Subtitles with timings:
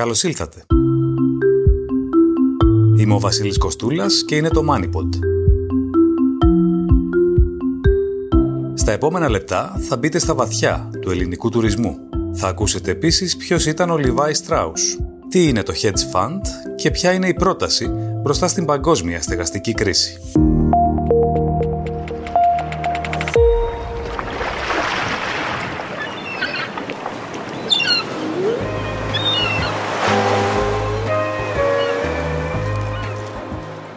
[0.00, 0.62] Καλώς ήλθατε.
[2.96, 5.08] Είμαι ο Βασίλης Κοστούλας και είναι το MoneyPod.
[8.74, 11.96] Στα επόμενα λεπτά θα μπείτε στα βαθιά του ελληνικού τουρισμού.
[12.34, 16.40] Θα ακούσετε επίσης ποιος ήταν ο Levi Strauss, τι είναι το hedge fund
[16.76, 17.90] και ποια είναι η πρόταση
[18.22, 20.20] μπροστά στην παγκόσμια στεγαστική κρίση.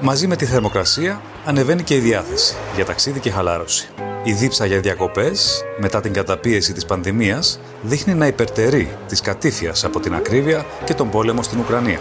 [0.05, 3.89] Μαζί με τη θερμοκρασία ανεβαίνει και η διάθεση για ταξίδι και χαλάρωση.
[4.23, 9.99] Η δίψα για διακοπές, μετά την καταπίεση της πανδημίας, δείχνει να υπερτερεί της κατήφιας από
[9.99, 11.99] την ακρίβεια και τον πόλεμο στην Ουκρανία.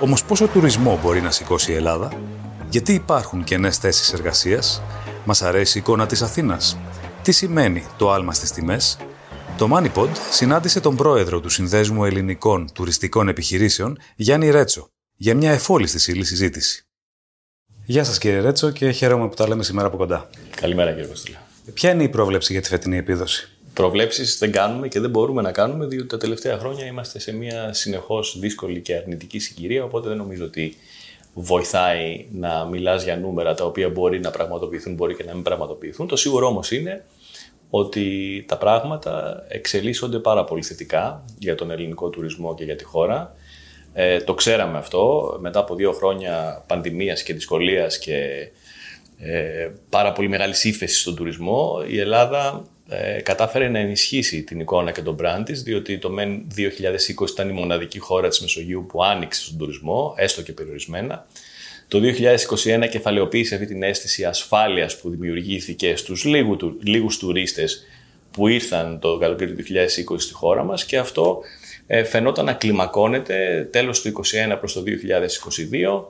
[0.00, 2.12] Όμως πόσο τουρισμό μπορεί να σηκώσει η Ελλάδα,
[2.68, 4.82] γιατί υπάρχουν κενές θέσεις εργασίας,
[5.24, 6.78] μας αρέσει η εικόνα της Αθήνας,
[7.22, 8.98] τι σημαίνει το άλμα στις τιμές,
[9.56, 15.98] το MoneyPod συνάντησε τον πρόεδρο του Συνδέσμου Ελληνικών Τουριστικών Επιχειρήσεων, Γιάννη Ρέτσο, για μια εφόλιστη
[15.98, 16.84] σύλλη συζήτηση.
[17.90, 20.28] Γεια σας κύριε Ρέτσο και χαίρομαι που τα λέμε σήμερα από κοντά.
[20.56, 21.38] Καλημέρα κύριε Κωστήλα.
[21.74, 25.52] Ποια είναι η πρόβλεψη για τη φετινή επίδοση; Προβλέψεις δεν κάνουμε και δεν μπορούμε να
[25.52, 29.84] κάνουμε διότι τα τελευταία χρόνια είμαστε σε μια συνεχώς δύσκολη και αρνητική συγκυρία.
[29.84, 30.76] Οπότε δεν νομίζω ότι
[31.34, 36.06] βοηθάει να μιλάς για νούμερα τα οποία μπορεί να πραγματοποιηθούν, μπορεί και να μην πραγματοποιηθούν.
[36.08, 37.04] Το σίγουρο όμως είναι
[37.70, 43.34] ότι τα πράγματα εξελίσσονται πάρα πολύ θετικά για τον ελληνικό τουρισμό και για τη χώρα.
[43.92, 48.48] Ε, το ξέραμε αυτό μετά από δύο χρόνια πανδημίας και δυσκολίας και
[49.18, 54.90] ε, πάρα πολύ μεγάλης ύφεσης στον τουρισμό, η Ελλάδα ε, κατάφερε να ενισχύσει την εικόνα
[54.90, 59.04] και τον brand της, διότι το ΜΕΝ 2020 ήταν η μοναδική χώρα της Μεσογείου που
[59.04, 61.26] άνοιξε στον τουρισμό, έστω και περιορισμένα.
[61.88, 62.00] Το
[62.82, 67.84] 2021 κεφαλαιοποίησε αυτή την αίσθηση ασφάλειας που δημιουργήθηκε στους λίγου, λίγους τουρίστες
[68.30, 69.62] που ήρθαν το καλοκαίρι του
[70.12, 71.59] 2020 στη χώρα μας και αυτό ε,
[72.04, 74.12] φαινόταν να κλιμακώνεται τέλος του
[74.52, 76.02] 2021 προς το 2022.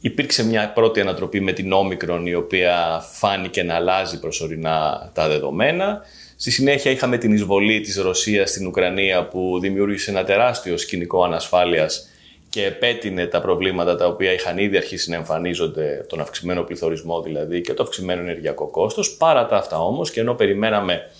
[0.00, 6.00] Υπήρξε μια πρώτη ανατροπή με την όμικρον η οποία φάνηκε να αλλάζει προσωρινά τα δεδομένα.
[6.36, 12.08] Στη συνέχεια είχαμε την εισβολή της Ρωσίας στην Ουκρανία που δημιούργησε ένα τεράστιο σκηνικό ανασφάλειας
[12.48, 17.60] και επέτεινε τα προβλήματα τα οποία είχαν ήδη αρχίσει να εμφανίζονται, τον αυξημένο πληθωρισμό δηλαδή
[17.60, 19.16] και το αυξημένο ενεργειακό κόστος.
[19.16, 21.10] Παρά τα αυτά όμως και ενώ περιμέναμε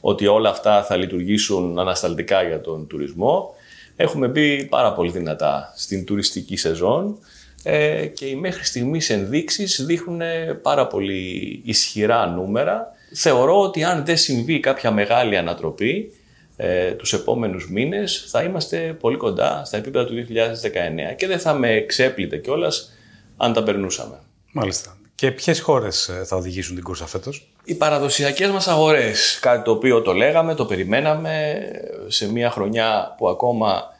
[0.00, 3.54] ότι όλα αυτά θα λειτουργήσουν ανασταλτικά για τον τουρισμό,
[3.96, 7.18] έχουμε μπει πάρα πολύ δυνατά στην τουριστική σεζόν
[7.62, 10.20] ε, και οι μέχρι στιγμής ενδείξεις δείχνουν
[10.62, 12.90] πάρα πολύ ισχυρά νούμερα.
[13.14, 16.12] Θεωρώ ότι αν δεν συμβεί κάποια μεγάλη ανατροπή
[16.56, 21.54] ε, τους επόμενους μήνες θα είμαστε πολύ κοντά στα επίπεδα του 2019 και δεν θα
[21.54, 22.92] με ξέπλητε κιόλας
[23.36, 24.18] αν τα περνούσαμε.
[24.52, 24.96] Μάλιστα.
[25.14, 29.38] Και ποιες χώρες ε, θα οδηγήσουν την κούρσα φέτος, Οι παραδοσιακές μας αγορές.
[29.40, 31.60] Κάτι το οποίο το λέγαμε, το περιμέναμε
[32.06, 33.94] σε μια χρονιά που ακόμα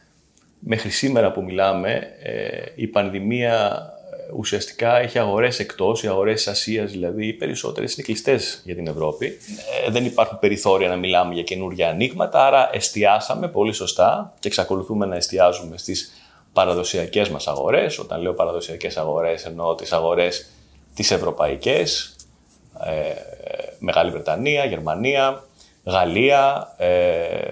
[0.59, 3.83] μέχρι σήμερα που μιλάμε, ε, η πανδημία
[4.29, 8.75] ε, ουσιαστικά έχει αγορές εκτός, οι αγορές της Ασίας δηλαδή, οι περισσότερες είναι κλειστές για
[8.75, 9.39] την Ευρώπη.
[9.89, 15.17] δεν υπάρχουν περιθώρια να μιλάμε για καινούργια ανοίγματα, άρα εστιάσαμε πολύ σωστά και εξακολουθούμε να
[15.17, 16.13] εστιάζουμε στις
[16.53, 17.99] παραδοσιακές μας αγορές.
[17.99, 20.47] Όταν λέω παραδοσιακές αγορές, εννοώ τις αγορές
[20.95, 22.17] τις ευρωπαϊκές,
[22.85, 23.35] ε,
[23.79, 25.45] Μεγάλη Βρετανία, Γερμανία,
[25.85, 26.89] Γαλλία, ε,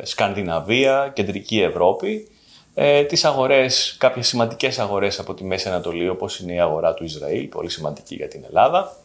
[0.03, 2.29] Σκανδιναβία, Κεντρική Ευρώπη,
[2.75, 7.05] ε, τις αγορές, κάποιες σημαντικές αγορές από τη Μέση Ανατολή, όπως είναι η αγορά του
[7.05, 8.97] Ισραήλ, πολύ σημαντική για την Ελλάδα,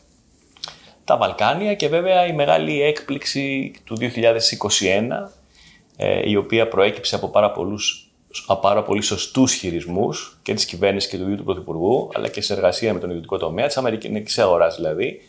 [1.04, 5.32] τα Βαλκάνια και βέβαια η μεγάλη έκπληξη του 2021,
[5.98, 8.10] ε, η οποία προέκυψε από πάρα πολλούς
[8.62, 12.54] πάρα πολύ σωστούς χειρισμούς και της κυβέρνησης και του ίδιου του Πρωθυπουργού, αλλά και σε
[12.54, 15.29] εργασία με τον ιδιωτικό τομέα, της Αμερικανική αγοράς δηλαδή,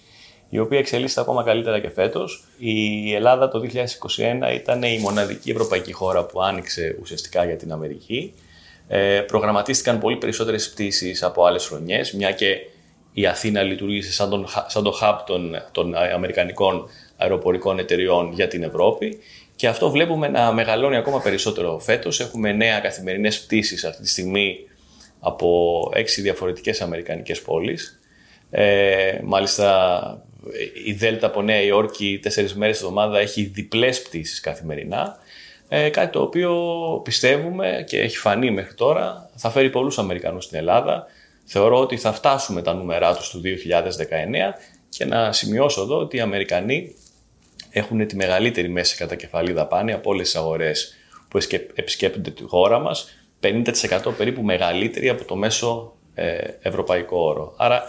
[0.51, 2.45] η οποία εξελίσσεται ακόμα καλύτερα και φέτος.
[2.59, 8.35] Η Ελλάδα το 2021 ήταν η μοναδική ευρωπαϊκή χώρα που άνοιξε ουσιαστικά για την Αμερική.
[8.89, 12.57] Ε, προγραμματίστηκαν πολύ περισσότερες πτήσεις από άλλες χρονιές, μια και
[13.13, 18.63] η Αθήνα λειτουργήσε σαν, τον, σαν το hub των, των αμερικανικών αεροπορικών εταιριών για την
[18.63, 19.19] Ευρώπη
[19.57, 22.21] και αυτό βλέπουμε να μεγαλώνει ακόμα περισσότερο φέτος.
[22.21, 24.59] Έχουμε νέα καθημερινές πτήσεις αυτή τη στιγμή
[25.21, 28.01] από έξι διαφορετικές αμερικανικές πόλεις.
[28.51, 30.23] Ε, μάλιστα
[30.85, 35.17] η Δέλτα από Νέα Υόρκη τέσσερις μέρες τη εβδομάδα έχει διπλές πτήσεις καθημερινά.
[35.69, 36.55] Ε, κάτι το οποίο
[37.05, 41.07] πιστεύουμε και έχει φανεί μέχρι τώρα θα φέρει πολλούς Αμερικανούς στην Ελλάδα.
[41.45, 43.47] Θεωρώ ότι θα φτάσουμε τα νούμερά τους του 2019
[44.89, 46.95] και να σημειώσω εδώ ότι οι Αμερικανοί
[47.71, 50.97] έχουν τη μεγαλύτερη μέση κατά κεφαλή δαπάνη από όλες τις αγορές
[51.29, 51.39] που
[51.75, 53.09] επισκέπτονται τη χώρα μας,
[53.41, 53.65] 50%
[54.17, 57.55] περίπου μεγαλύτερη από το μέσο ε, ευρωπαϊκό όρο.
[57.57, 57.83] Άρα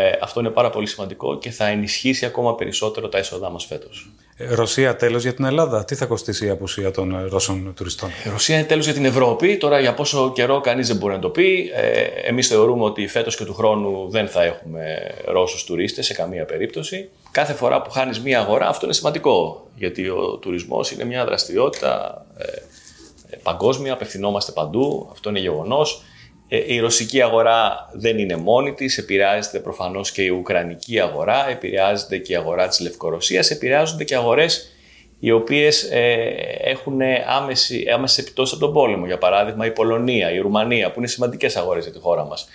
[0.00, 4.10] ε, αυτό είναι πάρα πολύ σημαντικό και θα ενισχύσει ακόμα περισσότερο τα έσοδά μας φέτος.
[4.36, 5.84] Ε, Ρωσία τέλος για την Ελλάδα.
[5.84, 9.04] Τι θα κοστίσει η απουσία των ε, Ρώσων τουριστών; Η Ρωσία είναι τέλος για την
[9.04, 9.56] Ευρώπη.
[9.56, 11.70] Τώρα για πόσο καιρό κανείς δεν μπορεί να το πει.
[11.74, 16.44] Ε, εμείς θεωρούμε ότι φέτος και του χρόνου δεν θα έχουμε Ρώσους τουρίστες σε καμία
[16.44, 17.08] περίπτωση.
[17.30, 19.66] Κάθε φορά που χάνεις μία αγορά αυτό είναι σημαντικό.
[19.74, 25.08] Γιατί ο τουρισμός είναι μια δραστηριότητα ε, παγκόσμια, απευθυνόμαστε παντού.
[25.12, 26.02] Αυτό είναι γεγονός.
[26.48, 32.18] Ε, η ρωσική αγορά δεν είναι μόνη της, επηρεάζεται προφανώς και η ουκρανική αγορά, επηρεάζεται
[32.18, 34.72] και η αγορά της Λευκορωσίας, επηρεάζονται και αγορές
[35.20, 39.06] οι οποίες ε, έχουν άμεση, άμεση επιπτώσεις από τον πόλεμο.
[39.06, 42.48] Για παράδειγμα η Πολωνία, η Ρουμανία που είναι σημαντικές αγορές για τη χώρα μας.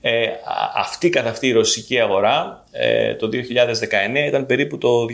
[0.00, 0.26] Ε,
[0.74, 5.04] αυτή καθ' αυτή η ρωσική αγορά ε, το 2019 ήταν περίπου το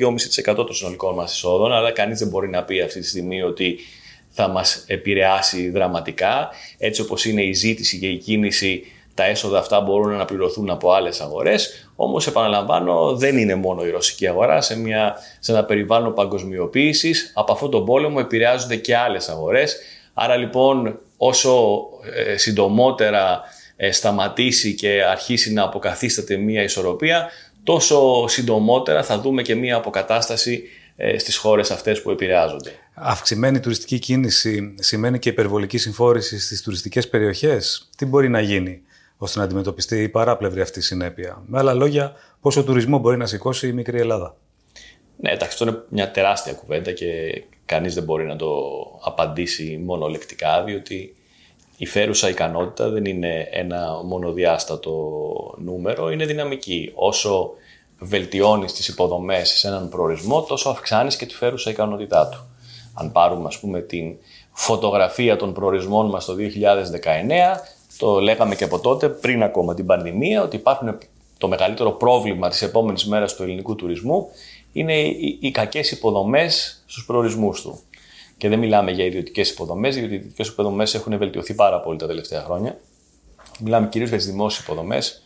[0.44, 3.78] 2,5% των συνολικών μας εισόδων, αλλά κανείς δεν μπορεί να πει αυτή τη στιγμή ότι
[4.32, 6.50] θα μας επηρεάσει δραματικά.
[6.78, 8.84] Έτσι όπως είναι η ζήτηση και η κίνηση,
[9.14, 11.88] τα έσοδα αυτά μπορούν να πληρωθούν από άλλες αγορές.
[11.96, 14.60] Όμως επαναλαμβάνω δεν είναι μόνο η ρωσική αγορά.
[14.60, 19.76] Σε, μια, σε ένα περιβάλλον παγκοσμιοποίησης από αυτόν τον πόλεμο επηρεάζονται και άλλες αγορές.
[20.14, 21.82] Άρα λοιπόν όσο
[22.14, 23.40] ε, συντομότερα
[23.76, 27.30] ε, σταματήσει και αρχίσει να αποκαθίσταται μια ισορροπία,
[27.64, 30.81] τόσο συντομότερα θα δούμε και μια αποκατάσταση ε,
[31.16, 32.72] στις χώρες αυτές που επηρεάζονται.
[32.94, 38.82] Αυξημένη τουριστική κίνηση σημαίνει και υπερβολική συμφόρηση στις τουριστικές περιοχές; Τι μπορεί να γίνει
[39.16, 43.68] ώστε να αντιμετωπιστεί η παράπλευρη αυτή συνέπεια; Με άλλα λόγια, πόσο τουρισμό μπορεί να σηκώσει
[43.68, 44.36] η μικρή Ελλάδα;
[45.16, 48.50] Ναι, εντάξει, αυτό είναι μια τεράστια κουβέντα και κανείς δεν μπορεί να το
[49.04, 51.14] απαντήσει μόνο λεκτικά, διότι
[51.76, 54.94] η φέρουσα ικανότητα δεν είναι ένα μονοδιάστατο
[55.58, 56.92] νούμερο, είναι δυναμική.
[56.94, 57.50] Όσο
[58.02, 62.46] βελτιώνεις τις υποδομές σε έναν προορισμό, τόσο αυξάνεις και τη φέρουσα ικανότητά του.
[62.94, 64.14] Αν πάρουμε, ας πούμε, την
[64.52, 67.60] φωτογραφία των προορισμών μας το 2019,
[67.98, 70.98] το λέγαμε και από τότε, πριν ακόμα την πανδημία, ότι υπάρχουν
[71.38, 74.28] το μεγαλύτερο πρόβλημα της επόμενης μέρας του ελληνικού τουρισμού
[74.72, 77.80] είναι οι, οι κακές υποδομές στους προορισμούς του.
[78.36, 82.06] Και δεν μιλάμε για ιδιωτικές υποδομές, γιατί οι ιδιωτικές υποδομές έχουν βελτιωθεί πάρα πολύ τα
[82.06, 82.78] τελευταία χρόνια.
[83.60, 85.22] Μιλάμε κυρίως για τις δημόσιες υποδομές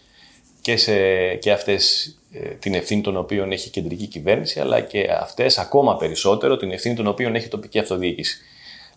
[0.66, 5.08] και, σε, και αυτές ε, την ευθύνη των οποίων έχει η κεντρική κυβέρνηση, αλλά και
[5.20, 8.38] αυτές ακόμα περισσότερο την ευθύνη των οποίων έχει η τοπική αυτοδιοίκηση.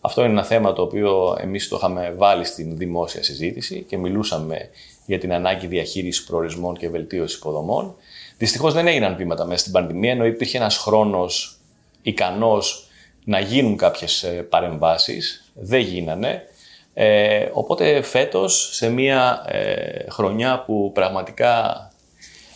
[0.02, 4.70] Αυτό είναι ένα θέμα το οποίο εμείς το είχαμε βάλει στην δημόσια συζήτηση και μιλούσαμε
[5.06, 7.96] για την ανάγκη διαχείρισης προορισμών και βελτίωσης υποδομών.
[8.38, 11.60] Δυστυχώς δεν έγιναν βήματα μέσα στην πανδημία, ενώ υπήρχε ένας χρόνος
[12.02, 12.90] ικανός
[13.24, 15.52] να γίνουν κάποιες παρεμβάσεις.
[15.54, 16.49] Δεν γίνανε.
[16.94, 21.84] Ε, οπότε φέτος, σε μια ε, χρονιά που πραγματικά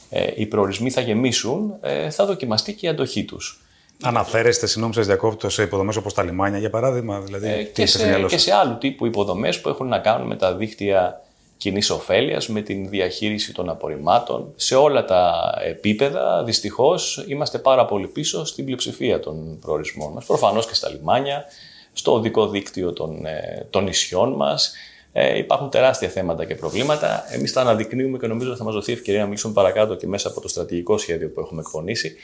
[0.10, 3.62] ε, οι προορισμοί θα γεμίσουν, ε, θα δοκιμαστεί και η αντοχή τους.
[4.02, 7.20] Αναφέρεστε, συγγνώμη, σας διακόπτω σε υποδομές όπως τα λιμάνια, για παράδειγμα.
[7.20, 10.56] Δηλαδή, ε, και, σε, και σε άλλου τύπου υποδομές που έχουν να κάνουν με τα
[10.56, 11.22] δίκτυα
[11.58, 14.54] κοινής ωφέλειας, με την διαχείριση των απορριμμάτων.
[14.56, 20.26] Σε όλα τα επίπεδα, δυστυχώς, είμαστε πάρα πολύ πίσω στην πλειοψηφία των προορισμών μας.
[20.26, 21.46] Προφανώς και στα λιμάνια,
[21.94, 24.74] στο οδικό δίκτυο των, ε, των νησιών μας.
[25.16, 27.24] Ε, υπάρχουν τεράστια θέματα και προβλήματα.
[27.32, 30.28] Εμείς τα αναδεικνύουμε και νομίζω ότι θα μας δοθεί ευκαιρία να μιλήσουμε παρακάτω και μέσα
[30.28, 32.16] από το στρατηγικό σχέδιο που έχουμε εκπονήσει.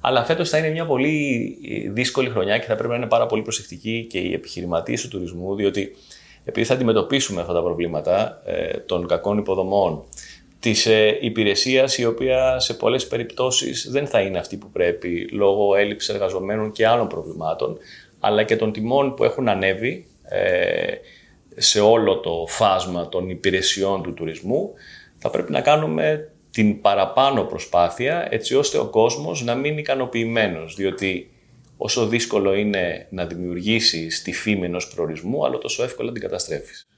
[0.00, 1.56] Αλλά φέτος θα είναι μια πολύ
[1.86, 5.08] ε, δύσκολη χρονιά και θα πρέπει να είναι πάρα πολύ προσεκτικοί και οι επιχειρηματίες του
[5.08, 5.96] τουρισμού, διότι
[6.44, 10.04] επειδή θα αντιμετωπίσουμε αυτά τα προβλήματα ε, των κακών υποδομών,
[10.60, 15.74] της ε, υπηρεσίας η οποία σε πολλές περιπτώσεις δεν θα είναι αυτή που πρέπει λόγω
[15.76, 17.78] έλλειψης εργαζομένων και άλλων προβλημάτων,
[18.26, 20.92] αλλά και των τιμών που έχουν ανέβει ε,
[21.56, 24.72] σε όλο το φάσμα των υπηρεσιών του τουρισμού,
[25.18, 31.30] θα πρέπει να κάνουμε την παραπάνω προσπάθεια έτσι ώστε ο κόσμος να μείνει ικανοποιημένος, διότι
[31.76, 36.88] όσο δύσκολο είναι να δημιουργήσεις τη φήμη ενός προορισμού, αλλά τόσο εύκολα την καταστρέφεις.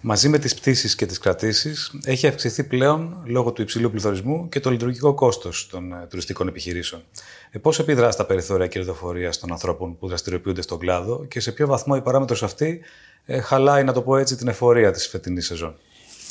[0.00, 4.60] Μαζί με τις πτήσεις και τις κρατήσεις έχει αυξηθεί πλέον λόγω του υψηλού πληθωρισμού και
[4.60, 7.02] το λειτουργικό κόστος των ε, τουριστικών επιχειρήσεων.
[7.50, 11.66] Ε, πώς επιδρά στα περιθώρια κερδοφορίας των ανθρώπων που δραστηριοποιούνται στον κλάδο και σε ποιο
[11.66, 12.80] βαθμό η παράμετρος αυτή
[13.24, 15.76] ε, χαλάει, να το πω έτσι, την εφορία της φετινής σεζόν;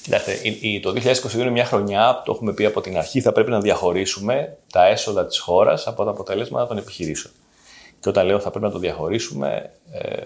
[0.01, 0.34] Κοιτάξτε,
[0.82, 0.94] το
[1.32, 4.88] 2022 είναι μια χρονιά, το έχουμε πει από την αρχή, θα πρέπει να διαχωρίσουμε τα
[4.88, 7.34] έσοδα της χώρας από τα αποτελέσματα των επιχειρήσεων.
[8.00, 10.22] Και όταν λέω θα πρέπει να το διαχωρίσουμε, ε,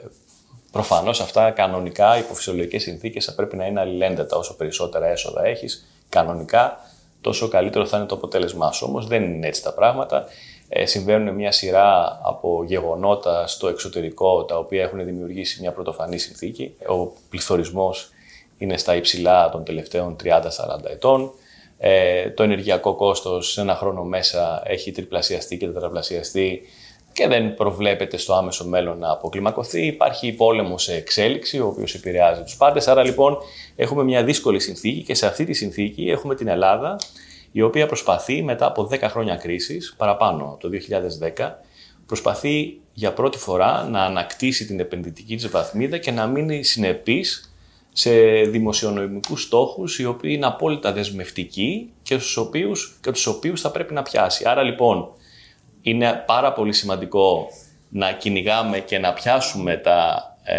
[0.71, 4.37] Προφανώς αυτά κανονικά υπό φυσιολογικέ συνθήκες θα πρέπει να είναι αλληλένδετα.
[4.37, 6.79] Όσο περισσότερα έσοδα έχεις, κανονικά,
[7.21, 8.85] τόσο καλύτερο θα είναι το αποτέλεσμά σου.
[8.89, 10.25] Όμως δεν είναι έτσι τα πράγματα.
[10.69, 16.75] Ε, συμβαίνουν μια σειρά από γεγονότα στο εξωτερικό τα οποία έχουν δημιουργήσει μια πρωτοφανή συνθήκη.
[16.87, 18.09] Ο πληθωρισμός
[18.57, 20.39] είναι στα υψηλά των τελευταίων 30-40
[20.91, 21.31] ετών.
[21.77, 26.61] Ε, το ενεργειακό κόστος σε ένα χρόνο μέσα έχει τριπλασιαστεί και τετραπλασιαστεί
[27.19, 29.85] και δεν προβλέπεται στο άμεσο μέλλον να αποκλιμακωθεί.
[29.85, 32.87] Υπάρχει πόλεμος σε εξέλιξη, ο οποίος επηρεάζει τους πάντες.
[32.87, 33.37] Άρα λοιπόν
[33.75, 36.99] έχουμε μια δύσκολη συνθήκη και σε αυτή τη συνθήκη έχουμε την Ελλάδα,
[37.51, 41.61] η οποία προσπαθεί μετά από 10 χρόνια κρίσης, παραπάνω το 2010,
[42.05, 47.53] προσπαθεί για πρώτη φορά να ανακτήσει την επενδυτική της βαθμίδα και να μείνει συνεπής
[47.93, 48.11] σε
[48.41, 53.93] δημοσιονομικούς στόχους οι οποίοι είναι απόλυτα δεσμευτικοί και τους οποίους, και τους οποίους θα πρέπει
[53.93, 54.43] να πιάσει.
[54.47, 55.09] Άρα λοιπόν
[55.81, 57.47] είναι πάρα πολύ σημαντικό
[57.89, 60.57] να κυνηγάμε και να πιάσουμε τα, ε,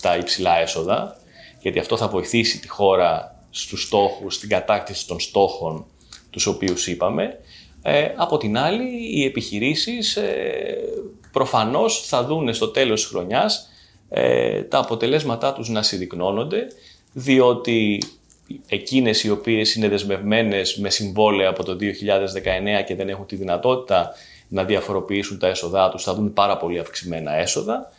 [0.00, 1.16] τα υψηλά έσοδα
[1.60, 5.86] γιατί αυτό θα βοηθήσει τη χώρα στους στόχους, στην κατάκτηση των στόχων
[6.30, 7.38] τους οποίους είπαμε.
[7.82, 10.76] Ε, από την άλλη, οι επιχειρήσεις ε,
[11.32, 13.68] προφανώς θα δούνε στο τέλος της χρονιάς
[14.08, 16.66] ε, τα αποτελέσματά τους να συρρυκνώνονται,
[17.12, 18.02] διότι
[18.68, 24.14] εκείνες οι οποίες είναι δεσμευμένες με συμβόλαια από το 2019 και δεν έχουν τη δυνατότητα
[24.48, 27.92] να διαφοροποιήσουν τα έσοδά τους, θα δουν πάρα πολύ αυξημένα έσοδα,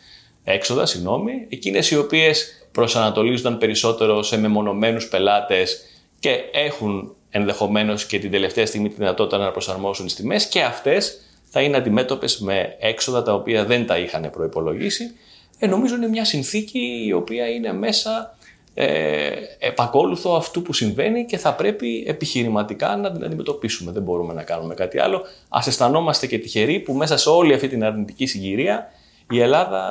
[0.44, 1.46] έξοδα, συγγνώμη.
[1.48, 5.80] Εκείνες οι οποίες προσανατολίζονταν περισσότερο σε μεμονωμένους πελάτες
[6.18, 11.20] και έχουν ενδεχομένως και την τελευταία στιγμή τη δυνατότητα να προσαρμόσουν τις τιμές και αυτές
[11.50, 15.14] θα είναι αντιμέτωπες με έξοδα τα οποία δεν τα είχαν προϋπολογίσει.
[15.58, 18.36] Ε, νομίζω είναι μια συνθήκη η οποία είναι μέσα
[18.78, 23.92] ε, επακόλουθο αυτού που συμβαίνει και θα πρέπει επιχειρηματικά να την αντιμετωπίσουμε.
[23.92, 25.22] Δεν μπορούμε να κάνουμε κάτι άλλο.
[25.48, 28.86] Ας αισθανόμαστε και τυχεροί που μέσα σε όλη αυτή την αρνητική συγκυρία
[29.30, 29.82] η Ελλάδα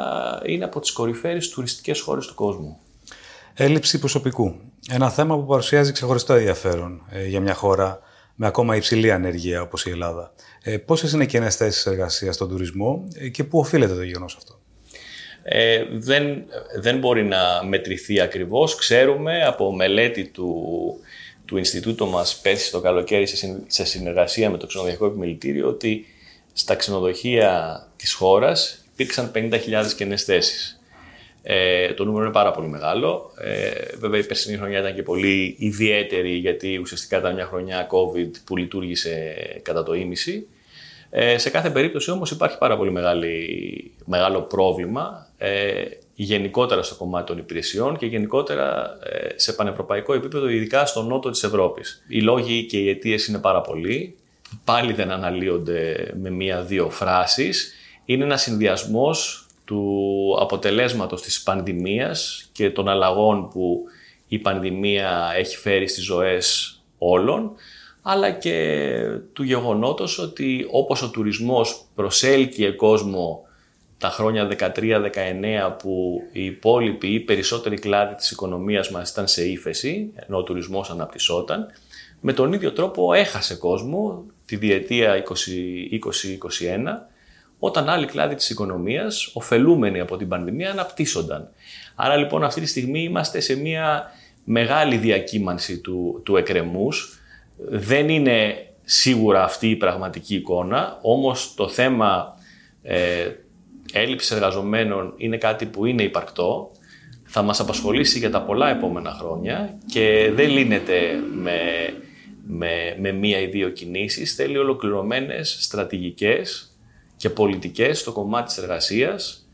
[0.46, 2.78] είναι από τις κορυφαίες τουριστικές χώρες του κόσμου.
[3.54, 4.56] Έλλειψη προσωπικού.
[4.90, 8.00] Ένα θέμα που παρουσιάζει ξεχωριστό ενδιαφέρον ε, για μια χώρα
[8.36, 10.34] με ακόμα υψηλή ανεργία όπως η Ελλάδα.
[10.64, 14.60] Ε, πόσες είναι οι θέσεις εργασίας στον τουρισμό ε, και πού οφείλεται το γεγονός αυτό;
[15.48, 16.44] Ε, δεν,
[16.80, 18.76] δεν μπορεί να μετρηθεί ακριβώς.
[18.76, 20.56] Ξέρουμε από μελέτη του,
[21.46, 23.28] του Ινστιτούτου μας πέρσι το καλοκαίρι
[23.68, 26.06] σε συνεργασία με το Ξενοδοχειακό Επιμελητήριο ότι
[26.54, 29.52] στα ξενοδοχεία της χώρας υπήρξαν 50.000
[29.98, 30.80] κενές θέσεις.
[31.44, 33.32] Ε, το νούμερο είναι πάρα πολύ μεγάλο.
[33.40, 38.32] Ε, βέβαια η περσινή χρονιά ήταν και πολύ ιδιαίτερη γιατί ουσιαστικά ήταν μια χρονιά COVID
[38.46, 40.48] που λειτουργήσε κατά το ίμιση.
[41.10, 42.92] Ε, σε κάθε περίπτωση όμως υπάρχει πάρα πολύ
[44.06, 50.86] μεγάλο πρόβλημα ε, γενικότερα στο κομμάτι των υπηρεσιών και γενικότερα ε, σε πανευρωπαϊκό επίπεδο, ειδικά
[50.86, 52.04] στο νότο της Ευρώπης.
[52.08, 54.16] Οι λόγοι και οι αιτίες είναι πάρα πολλοί.
[54.64, 57.74] Πάλι δεν αναλύονται με μία-δύο φράσεις.
[58.06, 63.84] Είναι ένας συνδυασμός του αποτελέσματος της πανδημίας και των αλλαγών που
[64.28, 67.52] η πανδημία έχει φέρει στις ζωές όλων
[68.08, 69.00] αλλά και
[69.34, 73.45] του γεγονότος ότι όπως ο τουρισμός προσέλκυε κόσμο
[73.98, 80.12] τα χρόνια 13-19 που οι υπόλοιποι ή περισσότεροι κλάδοι της οικονομίας μας ήταν σε ύφεση,
[80.16, 81.68] ενώ ο τουρισμός αναπτυσσόταν,
[82.22, 85.24] με τον ίδιο τρόπο έχασε κόσμο τη διετία 2021,
[87.60, 91.50] όταν άλλοι κλάδοι της οικονομίας, ωφελούμενοι από την πανδημία, αναπτύσσονταν.
[91.96, 94.12] Άρα λοιπόν αυτή τη στιγμή είμαστε σε μια
[94.44, 97.20] μεγάλη διακύμανση του, του εκρεμούς,
[97.58, 102.38] δεν είναι σίγουρα αυτή η πραγματική εικόνα, όμως το θέμα
[102.84, 103.30] ε,
[103.94, 106.72] έλλειψη εργαζομένων είναι κάτι που είναι υπαρκτό,
[107.26, 111.00] θα μας απασχολήσει για τα πολλά επόμενα χρόνια και δεν λύνεται
[111.34, 111.60] με,
[112.48, 116.76] με, με μία ή δύο κινήσεις, θέλει ολοκληρωμένες στρατηγικές
[117.18, 119.48] και πολιτικές στο κομμάτι της εργασίας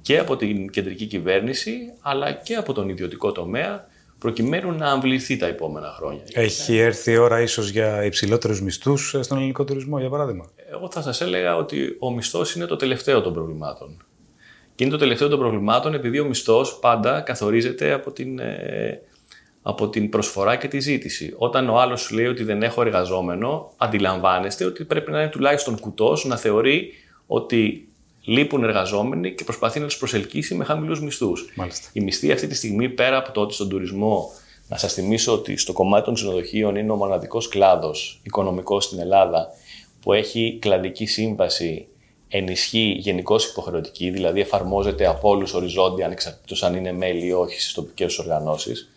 [0.00, 3.86] και από την κεντρική κυβέρνηση αλλά και από τον ιδιωτικό τομέα
[4.18, 6.22] προκειμένου να αμβληθεί τα επόμενα χρόνια.
[6.32, 10.50] Έχει έρθει η ώρα ίσως για υψηλότερους μισθούς στον ελληνικό τουρισμό, για παράδειγμα.
[10.72, 14.04] Εγώ θα σας έλεγα ότι ο μισθός είναι το τελευταίο των προβλημάτων.
[14.74, 19.00] Και είναι το τελευταίο των προβλημάτων επειδή ο μισθός πάντα καθορίζεται από την, ε,
[19.62, 21.34] από την προσφορά και τη ζήτηση.
[21.36, 25.80] Όταν ο άλλος σου λέει ότι δεν έχω εργαζόμενο, αντιλαμβάνεστε ότι πρέπει να είναι τουλάχιστον
[25.80, 26.92] κουτός να θεωρεί
[27.26, 27.88] ότι
[28.24, 31.52] λείπουν εργαζόμενοι και προσπαθεί να τους προσελκύσει με χαμηλούς μισθούς.
[31.92, 34.30] Η μισθή αυτή τη στιγμή, πέρα από το ότι στον τουρισμό,
[34.68, 39.48] να σας θυμίσω ότι στο κομμάτι των ξενοδοχείων είναι ο μοναδικός κλάδος οικονομικός στην Ελλάδα
[40.00, 41.86] που έχει κλαδική σύμβαση
[42.28, 47.72] ενισχύει γενικώ υποχρεωτική, δηλαδή εφαρμόζεται από όλους οριζόντια, ανεξαρτήτως αν είναι μέλη ή όχι στις
[47.72, 48.92] τοπικές οργανώσεις.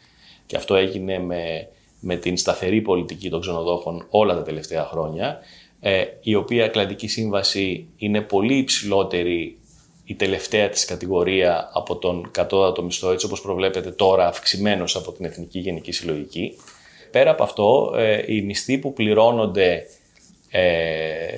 [0.46, 1.68] Και αυτό έγινε με,
[2.00, 5.40] με την σταθερή πολιτική των ξενοδόχων όλα τα τελευταία χρόνια.
[5.80, 9.58] Ε, η οποία κλαδική σύμβαση είναι πολύ υψηλότερη
[10.06, 15.26] η τελευταία της κατηγορία από τον κατώτατο μισθό, έτσι όπως προβλέπετε τώρα αυξημένος από την
[15.26, 16.58] Εθνική Γενική Συλλογική.
[17.12, 19.82] Πέρα από αυτό, ε, οι μισθοί που πληρώνονται ε,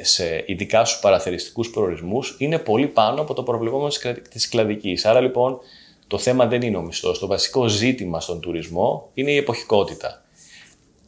[0.01, 3.91] σε ειδικά στους παραθεριστικούς προορισμούς είναι πολύ πάνω από το προβλεπόμενο
[4.29, 5.05] της κλαδικής.
[5.05, 5.59] Άρα λοιπόν
[6.07, 7.19] το θέμα δεν είναι ο μισθός.
[7.19, 10.23] Το βασικό ζήτημα στον τουρισμό είναι η εποχικότητα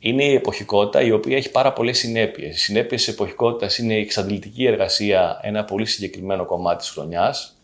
[0.08, 2.56] είναι η εποχικότητα η οποία έχει πάρα πολλές συνέπειες.
[2.56, 7.58] Οι συνέπειες της εποχικότητας είναι η εξαντλητική εργασία, ένα πολύ συγκεκριμένο κομμάτι της χρονιάς,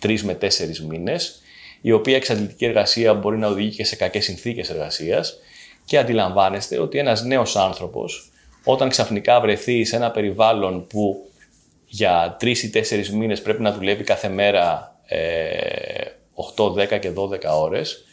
[0.00, 1.42] τρεις με τέσσερις μήνες,
[1.80, 5.38] η οποία εξαντλητική εργασία μπορεί να οδηγεί και σε κακές συνθήκες εργασίας.
[5.84, 8.29] Και αντιλαμβάνεστε ότι ένας νέος άνθρωπος,
[8.64, 11.30] όταν ξαφνικά βρεθεί σε ένα περιβάλλον που
[11.86, 15.18] για τρεις ή τέσσερις μήνες πρέπει να δουλεύει κάθε μέρα ε,
[16.56, 18.04] 8, 10 και 12 ώρες.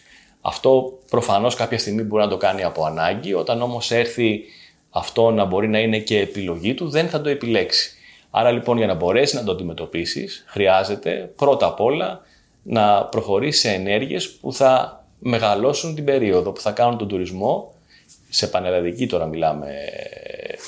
[0.41, 4.43] Αυτό προφανώς κάποια στιγμή μπορεί να το κάνει από ανάγκη, όταν όμως έρθει
[4.89, 7.91] αυτό να μπορεί να είναι και επιλογή του, δεν θα το επιλέξει.
[8.29, 12.21] Άρα λοιπόν για να μπορέσει να το αντιμετωπίσεις, χρειάζεται πρώτα απ' όλα
[12.63, 17.73] να προχωρήσεις σε ενέργειες που θα μεγαλώσουν την περίοδο, που θα κάνουν τον τουρισμό,
[18.29, 19.73] σε πανελλαδική τώρα μιλάμε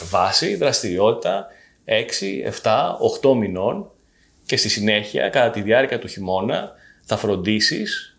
[0.10, 1.48] βάση, δραστηριότητα
[1.86, 3.92] 6, 7, 8 μηνών.
[4.46, 6.72] Και στη συνέχεια κατά τη διάρκεια του χειμώνα
[7.06, 8.18] θα φροντίσεις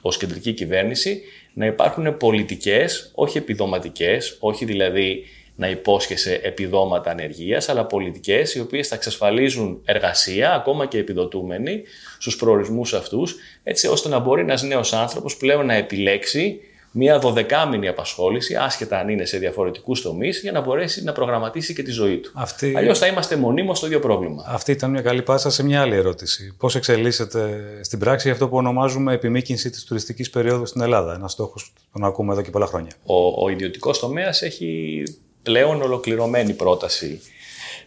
[0.00, 1.22] ως κεντρική κυβέρνηση
[1.54, 5.24] να υπάρχουν πολιτικές, όχι επιδοματικές, όχι δηλαδή
[5.56, 11.82] να υπόσχεσαι επιδόματα ανεργίας, αλλά πολιτικές οι οποίες θα εξασφαλίζουν εργασία, ακόμα και επιδοτούμενοι,
[12.18, 16.60] στους προορισμούς αυτούς, έτσι ώστε να μπορεί ένας νέος άνθρωπος πλέον να επιλέξει
[16.98, 21.82] μια δωδεκάμινη απασχόληση, άσχετα αν είναι σε διαφορετικούς τομείς, για να μπορέσει να προγραμματίσει και
[21.82, 22.30] τη ζωή του.
[22.34, 22.76] Αυτή...
[22.76, 24.44] Αλλιώς θα είμαστε μονίμως στο ίδιο πρόβλημα.
[24.46, 26.54] Αυτή ήταν μια καλή πάσα σε μια άλλη ερώτηση.
[26.58, 31.72] Πώς εξελίσσεται στην πράξη αυτό που ονομάζουμε επιμήκυνση της τουριστικής περίοδου στην Ελλάδα, ένας στόχος
[31.74, 35.02] που τον ακούμε εδώ και πολλά χρόνια; Ο, ο ιδιωτικός τομέας έχει
[35.42, 37.20] πλέον ολοκληρωμένη πρόταση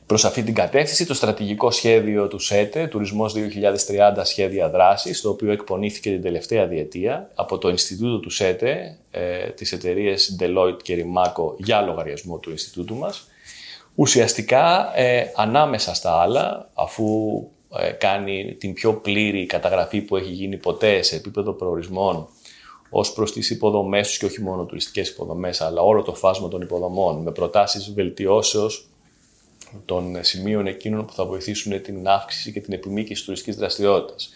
[0.10, 5.52] προς αυτή την κατεύθυνση το στρατηγικό σχέδιο του ΣΕΤΕ, Τουρισμός 2030 Σχέδια Δράσης, το οποίο
[5.52, 11.54] εκπονήθηκε την τελευταία διετία από το Ινστιτούτο του ΣΕΤΕ, ε, τις εταιρείες Deloitte και Rimaco
[11.58, 13.28] για λογαριασμό του Ινστιτούτου μας.
[13.96, 17.08] Ουσιαστικά, ε, ανάμεσα στα άλλα, αφού
[17.80, 22.28] ε, κάνει την πιο πλήρη καταγραφή που έχει γίνει ποτέ σε επίπεδο προορισμών
[22.90, 26.62] ως προς τις υποδομές τους και όχι μόνο τουριστικές υποδομές, αλλά όλο το φάσμα των
[26.62, 28.89] υποδομών, με προτάσεις βελτιώσεως
[29.86, 34.30] των σημείων εκείνων που θα βοηθήσουν την αύξηση και την επιμήκυση τουριστικής δραστηριότητας.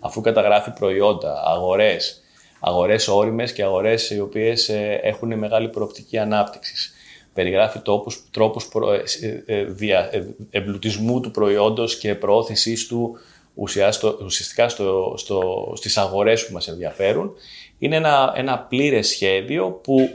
[0.00, 2.22] Αφού καταγράφει προϊόντα, αγορές,
[2.60, 6.92] αγορές όριμες και αγορές οι οποίες ε, έχουν μεγάλη προοπτική ανάπτυξης.
[7.34, 9.02] Περιγράφει τόπους, τρόπους προ, ε,
[9.46, 10.10] ε, δια,
[10.50, 13.18] εμπλουτισμού του προϊόντος και προώθησής του
[13.54, 17.32] ουσιαστικά στο, στο, στις αγορές που μας ενδιαφέρουν.
[17.78, 20.08] Είναι ένα, ένα πλήρες σχέδιο που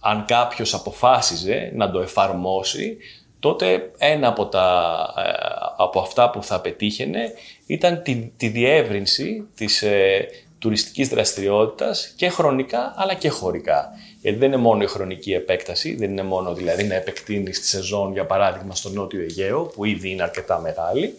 [0.00, 2.96] αν κάποιος αποφάσιζε να το εφαρμόσει,
[3.40, 5.30] τότε ένα από, τα, ε,
[5.76, 7.32] από αυτά που θα πετύχαινε
[7.66, 13.90] ήταν τη, τη διεύρυνση της ε, τουριστικής δραστηριότητας και χρονικά αλλά και χωρικά.
[14.20, 18.12] Γιατί δεν είναι μόνο η χρονική επέκταση, δεν είναι μόνο δηλαδή να επεκτείνεις τη σεζόν
[18.12, 21.14] για παράδειγμα στο Νότιο Αιγαίο που ήδη είναι αρκετά μεγάλη,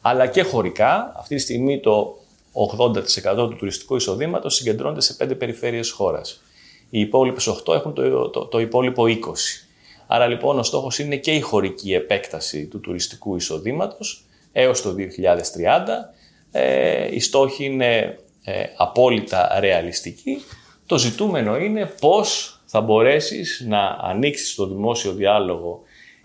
[0.00, 1.12] αλλά και χωρικά.
[1.18, 2.18] Αυτή τη στιγμή το
[2.78, 6.40] 80% του τουριστικού εισοδήματος συγκεντρώνεται σε πέντε περιφέρειες χώρας.
[6.90, 9.10] Οι υπόλοιπες 8 έχουν το, το, το υπόλοιπο 20.
[10.14, 14.98] Άρα λοιπόν ο στόχος είναι και η χωρική επέκταση του τουριστικού εισοδήματος έως το 2030.
[16.50, 20.42] Ε, οι στόχοι είναι ε, απόλυτα ρεαλιστικοί.
[20.86, 25.82] Το ζητούμενο είναι πώς θα μπορέσεις να ανοίξεις το δημόσιο διάλογο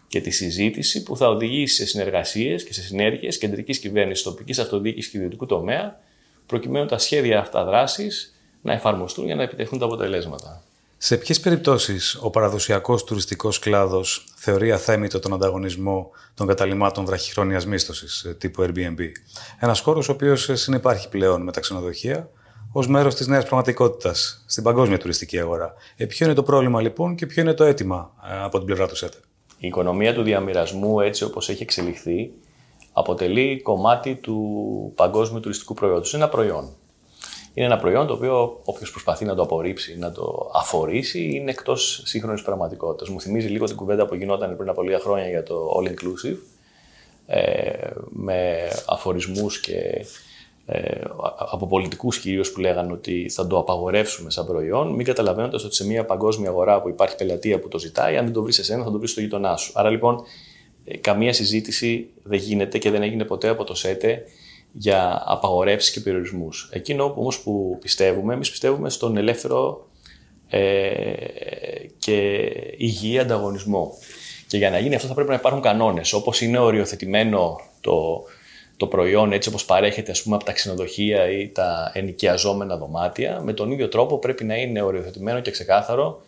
[0.07, 5.11] και τη συζήτηση που θα οδηγήσει σε συνεργασίες και σε συνέργειες κεντρικής κυβέρνησης, τοπικής αυτοδιοίκησης
[5.11, 5.99] και ιδιωτικού τομέα,
[6.45, 10.63] προκειμένου τα σχέδια αυτά δράσης να εφαρμοστούν για να επιτευχθούν τα αποτελέσματα.
[11.01, 18.23] Σε ποιες περιπτώσεις ο παραδοσιακός τουριστικός κλάδος θεωρεί αθέμητο τον ανταγωνισμό των καταλήμματων βραχυχρόνιας μίσθωσης
[18.23, 18.99] ε, τύπου Airbnb,
[19.59, 22.29] ένας χώρος ο οποίος ε, συνεπάρχει πλέον με τα ξενοδοχεία
[22.71, 25.73] ως μέρος της νέας πραγματικότητας στην παγκόσμια τουριστική αγορά.
[25.95, 28.87] Ε, ποιο είναι το πρόβλημα λοιπόν και ποιο είναι το αίτημα ε, από την πλευρά
[28.87, 29.17] του ΣΕΤΕ;
[29.57, 32.31] Η οικονομία του διαμοιρασμού έτσι όπως έχει εξελιχθεί
[32.93, 34.37] αποτελεί κομμάτι του
[34.95, 36.13] παγκόσμιου τουριστικού προϊόντος.
[36.13, 36.73] Είναι ένα προϊόν
[37.53, 42.01] είναι ένα προϊόν το οποίο όποιος προσπαθεί να το απορρίψει, να το αφορήσει, είναι εκτός
[42.05, 43.09] σύγχρονης πραγματικότητας.
[43.09, 46.37] Μου θυμίζει λίγο την κουβέντα που γινόταν πριν από λίγα χρόνια για το All Inclusive,
[47.25, 50.05] ε, με αφορισμούς και
[50.65, 51.01] ε,
[51.51, 55.85] από πολιτικούς κυρίως που λέγανε ότι θα το απαγορεύσουμε σαν προϊόν, μην καταλαβαίνοντας ότι σε
[55.85, 58.91] μια παγκόσμια αγορά που υπάρχει πελατεία που το ζητάει, αν δεν το βρεις εσένα, θα
[58.91, 59.71] το βρεις στο γείτονά σου.
[59.75, 60.23] Άρα λοιπόν,
[60.85, 64.23] ε, καμία συζήτηση δεν γίνεται και δεν έγινε ποτέ από το ΣΕΤΕ
[64.71, 66.69] για απαγορεύσεις και περιορισμούς.
[66.73, 69.87] Εκείνο όμως που πιστεύουμε, εμείς πιστεύουμε στον ελεύθερο
[70.49, 71.13] ε,
[71.97, 73.93] και υγιή ανταγωνισμό.
[74.47, 78.23] Και για να γίνει αυτό θα πρέπει να υπάρχουν κανόνες, όπως είναι οριοθετημένο το,
[78.77, 83.53] το προϊόν έτσι όπως παρέχεται ας πούμε, από τα ξενοδοχεία ή τα ενοικιαζόμενα δωμάτια, με
[83.53, 86.21] τον ίδιο τρόπο πρέπει να είναι οριοθετημένο και ξεκάθαρο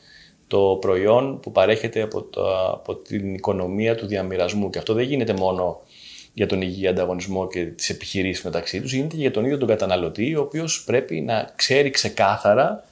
[0.47, 4.69] το προϊόν που παρέχεται από, το, από την οικονομία του διαμοιρασμού.
[4.69, 5.80] Και αυτό δεν γίνεται μόνο
[6.33, 9.67] για τον υγιή ανταγωνισμό και τις επιχειρήσεις μεταξύ τους, γίνεται και για τον ίδιο τον
[9.67, 12.83] καταναλωτή, ο οποίος πρέπει να ξέρει ξεκάθαρα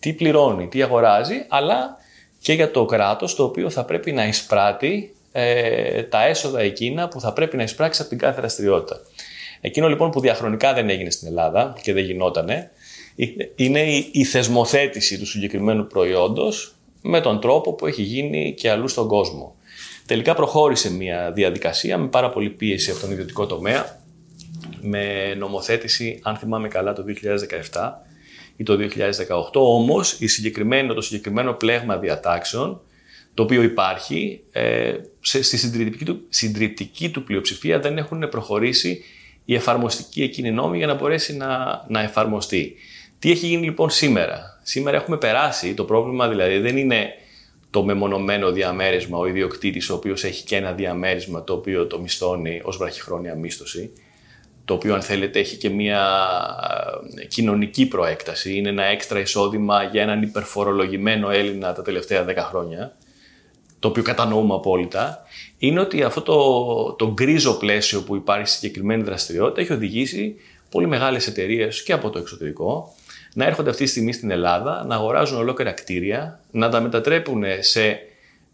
[0.00, 1.96] τι πληρώνει, τι αγοράζει, αλλά
[2.40, 7.20] και για το κράτος το οποίο θα πρέπει να εισπράττει ε, τα έσοδα εκείνα που
[7.20, 9.00] θα πρέπει να εισπράξει από την κάθε δραστηριότητα.
[9.60, 12.70] Εκείνο λοιπόν που διαχρονικά δεν έγινε στην Ελλάδα και δεν γινότανε,
[13.56, 13.82] είναι
[14.12, 19.56] η θεσμοθέτηση του συγκεκριμένου προϊόντος με τον τρόπο που έχει γίνει και αλλού στον κόσμο.
[20.08, 24.00] Τελικά προχώρησε μια διαδικασία με πάρα πολύ πίεση από τον ιδιωτικό τομέα,
[24.80, 27.04] με νομοθέτηση, αν θυμάμαι καλά, το
[27.72, 27.90] 2017
[28.56, 28.78] ή το
[29.52, 29.52] 2018.
[29.52, 32.80] Όμως, η συγκεκριμένο, το συγκεκριμένο πλέγμα διατάξεων,
[33.34, 39.04] το οποίο υπάρχει, ε, στη συντριπτική του, συντριπτική του πλειοψηφία δεν έχουν προχωρήσει
[39.44, 42.74] η εφαρμοστική εκείνη νόμη για να μπορέσει να, να εφαρμοστεί.
[43.18, 47.12] Τι έχει γίνει λοιπόν σήμερα; Σήμερα έχουμε περάσει, το πρόβλημα δηλαδή δεν είναι
[47.70, 52.60] το μεμονωμένο διαμέρισμα, ο ιδιοκτήτης ο οποίος έχει και ένα διαμέρισμα το οποίο το μισθώνει
[52.64, 53.92] ως βραχυχρόνια μίσθωση,
[54.64, 56.20] το οποίο αν θέλετε έχει και μια
[57.16, 62.96] ε, κοινωνική προέκταση, είναι ένα έξτρα εισόδημα για έναν υπερφορολογημένο Έλληνα τα τελευταία 10 χρόνια,
[63.78, 65.22] το οποίο κατανοούμε απόλυτα,
[65.58, 70.34] είναι ότι αυτό το, το γκρίζο πλαίσιο που υπάρχει στη συγκεκριμένη δραστηριότητα έχει οδηγήσει
[70.70, 72.94] πολύ μεγάλες εταιρείες και από το εξωτερικό
[73.34, 77.98] να έρχονται αυτή τη στιγμή στην Ελλάδα, να αγοράζουν ολόκληρα κτίρια, να τα μετατρέπουν σε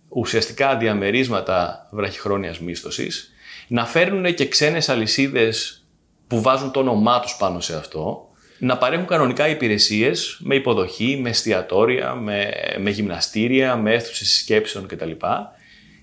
[0.08, 3.32] ουσιαστικά διαμερίσματα βραχυχρόνιας μίσθωσης,
[3.68, 5.84] να φέρνουν και ξένες αλυσίδες
[6.26, 11.28] που βάζουν το όνομά τους πάνω σε αυτό, να παρέχουν κανονικά υπηρεσίες με υποδοχή, με
[11.28, 15.10] εστιατόρια, με, με γυμναστήρια, με αίθουσες σκέψεων κτλ.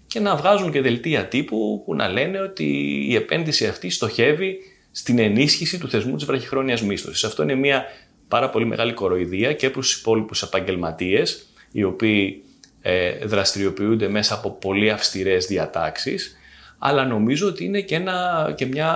[0.08, 2.66] Και να βγάζουν και δελτία τύπου που να λένε ότι
[3.10, 4.58] η επένδυση αυτή στοχεύει
[4.92, 7.24] στην ενίσχυση του θεσμού της βραχυχρόνιας μίσθωσης.
[7.24, 7.86] Αυτό είναι μια
[8.32, 12.44] πάρα πολύ μεγάλη κοροϊδία και προς τους υπόλοιπους επαγγελματίες, οι οποίοι
[12.82, 16.38] ε, δραστηριοποιούνται μέσα από πολύ αυστηρές διατάξεις,
[16.78, 18.92] αλλά νομίζω ότι είναι και, ένα, και μια,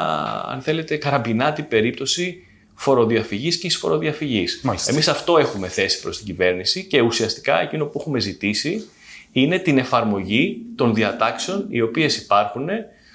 [0.47, 2.43] αν θέλετε, καραμπινάτη περίπτωση
[2.75, 4.61] φοροδιαφυγής και εισφοροδιαφυγής.
[4.87, 8.87] Εμείς αυτό έχουμε θέσει προς την κυβέρνηση και ουσιαστικά εκείνο που έχουμε ζητήσει
[9.31, 12.67] είναι την εφαρμογή των διατάξεων οι οποίες υπάρχουν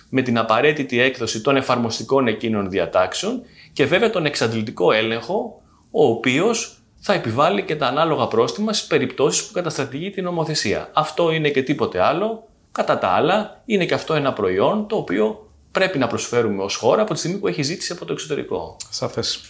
[0.08, 5.59] με την απαραίτητη έκδοση των εφαρμοστικών εκείνων διατάξεων και βέβαια τον εξαντλητικό έλεγχο
[5.90, 10.90] ο οποίος θα επιβάλλει και τα ανάλογα πρόστιμα στις περιπτώσεις που καταστρατηγεί την νομοθεσία.
[10.92, 12.48] Αυτό είναι και τίποτε άλλο.
[12.72, 17.02] Κατά τα άλλα, είναι και αυτό ένα προϊόν το οποίο πρέπει να προσφέρουμε ως χώρα
[17.02, 18.76] από τη στιγμή που έχει ζήτηση από το εξωτερικό.
[18.90, 19.40] Σαφές.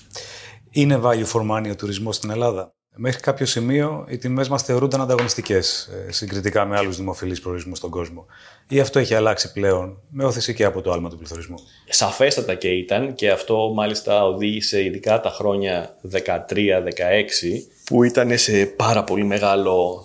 [0.71, 5.01] Είναι value for money ο τουρισμός στην Ελλάδα; Μέχρι κάποιο σημείο οι τιμές μας θεωρούνταν
[5.01, 8.27] ανταγωνιστικές ε, συγκριτικά με άλλους δημοφιλείς προορισμούς στον κόσμο.
[8.69, 11.57] Ή αυτό έχει αλλάξει πλέον με όθηση και από το άλμα του πληθωρισμού.
[11.89, 16.19] Σαφέστατα και ήταν και αυτό μάλιστα οδήγησε ειδικά τα χρόνια 13-16
[17.85, 20.05] που ήταν σε πάρα πολύ μεγάλο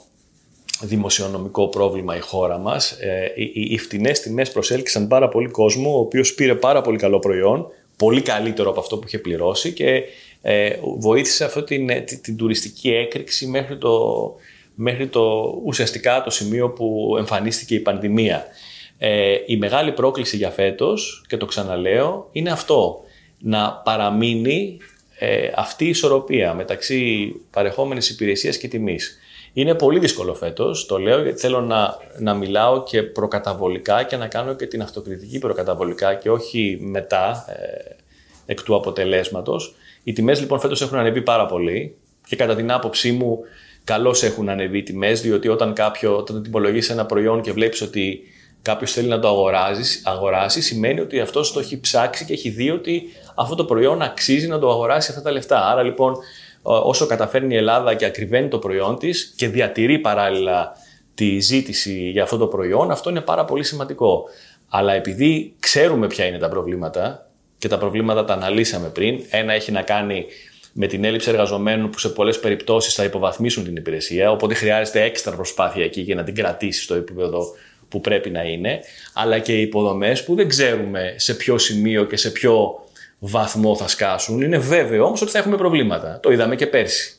[0.82, 2.92] δημοσιονομικό πρόβλημα η χώρα μας.
[2.92, 7.20] Ε, οι, οι φτηνές τιμές προσέλκυσαν πάρα πολύ κόσμο, ο οποίος πήρε πάρα πολύ καλό
[7.20, 7.68] προϊόν,
[7.98, 10.04] πολύ καλύτερο από αυτό που είχε πληρώσει και
[10.48, 14.36] ε, βοήθησε αυτή την, ε, την, την, τουριστική έκρηξη μέχρι το,
[14.76, 18.46] μέχρι το ουσιαστικά το σημείο που εμφανίστηκε η πανδημία.
[18.98, 23.04] Ε, η μεγάλη πρόκληση για φέτος, και το ξαναλέω, είναι αυτό.
[23.40, 24.78] Να παραμείνει
[25.20, 29.18] ε, αυτή η ισορροπία μεταξύ παρεχόμενης υπηρεσίας και τιμής.
[29.54, 34.28] Είναι πολύ δύσκολο φέτος, το λέω γιατί θέλω να, να μιλάω και προκαταβολικά και να
[34.28, 37.96] κάνω και την αυτοκριτική προκαταβολικά και όχι μετά ε,
[38.46, 39.76] εκ του αποτελέσματος.
[40.06, 43.40] Οι τιμές λοιπόν φέτος έχουν ανεβεί πάρα πολύ και κατά την άποψή μου
[43.84, 48.22] καλώς έχουν ανεβεί οι τιμές, διότι όταν, κάποιο, όταν τιμολογεί ένα προϊόν και βλέπεις ότι
[48.62, 52.72] κάποιος θέλει να το αγοράσει, αγοράσεις, σημαίνει ότι αυτός το έχει ψάξει και έχει δει
[52.72, 53.04] ότι
[53.36, 55.68] αυτό το προϊόν αξίζει να το αγοράσει αυτά τα λεφτά.
[55.72, 56.16] Άρα λοιπόν,
[56.62, 60.72] όσο καταφέρνει η Ελλάδα και ακριβένει το προϊόν της και διατηρεί παράλληλα
[61.14, 64.24] τη ζήτηση για αυτό το προϊόν, αυτό είναι πάρα πολύ σημαντικό.
[64.70, 67.30] Αλλά επειδή ξέρουμε ποια είναι τα προβλήματα
[67.66, 69.24] και τα προβλήματα τα αναλύσαμε πριν.
[69.30, 70.26] Ένα έχει να κάνει
[70.74, 75.36] με την έλλειψη εργαζομένων που σε πολλές περιπτώσεις θα υποβαθμίσουν την υπηρεσία, οπότε χρειάζεται έξτρα
[75.36, 77.46] προσπάθεια εκεί για να την κρατήσει στο επίπεδο
[77.90, 78.80] που πρέπει να είναι,
[79.14, 82.80] αλλά και οι υποδομές που δεν ξέρουμε σε ποιο σημείο και σε ποιο
[83.20, 84.42] βαθμό θα σκάσουν.
[84.42, 86.20] Είναι βέβαιο όμως ότι θα έχουμε προβλήματα.
[86.22, 87.16] Το είδαμε και πέρσι.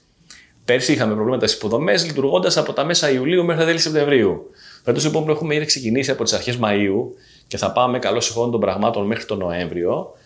[0.64, 4.50] Πέρσι είχαμε προβλήματα στις υποδομές λειτουργώντας από τα μέσα Ιουλίου μέχρι τα τέλη Σεπτεμβρίου.
[4.84, 7.14] Φέτος λοιπόν έχουμε ήδη ξεκινήσει από τις αρχές Μαου
[7.46, 10.25] και θα πάμε καλώς εχόντων των πραγμάτων μέχρι τον Νοέμβριο ε,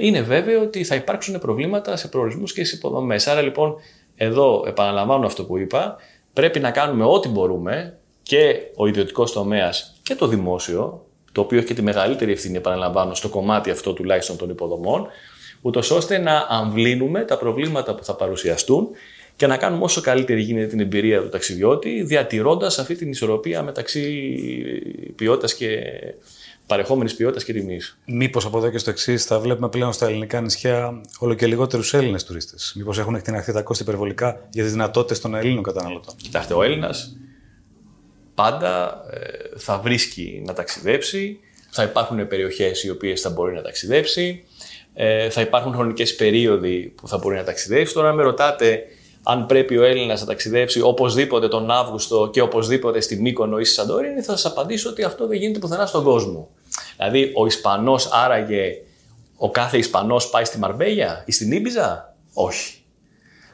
[0.00, 3.26] είναι βέβαιο ότι θα υπάρξουν προβλήματα σε προορισμούς και σε υποδομές.
[3.26, 3.74] Άρα λοιπόν,
[4.16, 5.96] εδώ επαναλαμβάνω αυτό που είπα,
[6.32, 11.66] πρέπει να κάνουμε ό,τι μπορούμε και ο ιδιωτικός τομέας και το δημόσιο, το οποίο έχει
[11.66, 15.06] και τη μεγαλύτερη ευθύνη, επαναλαμβάνω, στο κομμάτι αυτό τουλάχιστον των υποδομών,
[15.62, 18.88] ούτως ώστε να αμβλύνουμε τα προβλήματα που θα παρουσιαστούν
[19.36, 24.32] και να κάνουμε όσο καλύτερη γίνεται την εμπειρία του ταξιδιώτη, διατηρώντας αυτή την ισορροπία μεταξύ
[25.16, 25.78] ποιότητας και
[26.66, 27.98] παρεχόμενης ποιότητας και τιμής.
[28.04, 31.94] Μήπως από εδώ και στο εξής θα βλέπουμε πλέον στα ελληνικά νησιά όλο και λιγότερους
[31.94, 32.72] Έλληνες τουρίστες.
[32.76, 36.14] Μήπως έχουν εκτιναχθεί τα κόστη υπερβολικά για τις δυνατότητες των Ελλήνων καταναλωτών.
[36.16, 37.16] Κοιτάξτε, ο Έλληνας
[38.34, 41.40] πάντα ε, θα βρίσκει να ταξιδέψει.
[41.70, 44.44] Θα υπάρχουν περιοχές οι οποίες θα μπορεί να ταξιδέψει.
[44.94, 47.94] Ε, θα υπάρχουν χρονικές περίοδοι που θα μπορεί να ταξιδέψει.
[47.94, 48.82] Τώρα, αν με ρωτάτε
[49.28, 53.74] αν πρέπει ο Έλληνας να ταξιδέψει οπωσδήποτε τον Αύγουστο και οπωσδήποτε στη Μύκονο ή στη
[53.74, 56.48] Σαντορίνη, θα σας απαντήσω ότι αυτό δεν γίνεται πουθενά στον κόσμο.
[56.96, 58.72] Δηλαδή, ο Ισπανός άραγε,
[59.36, 62.80] ο κάθε Ισπανός πάει στη Μαρμπέγια ή στην Ήμπιζα; Όχι.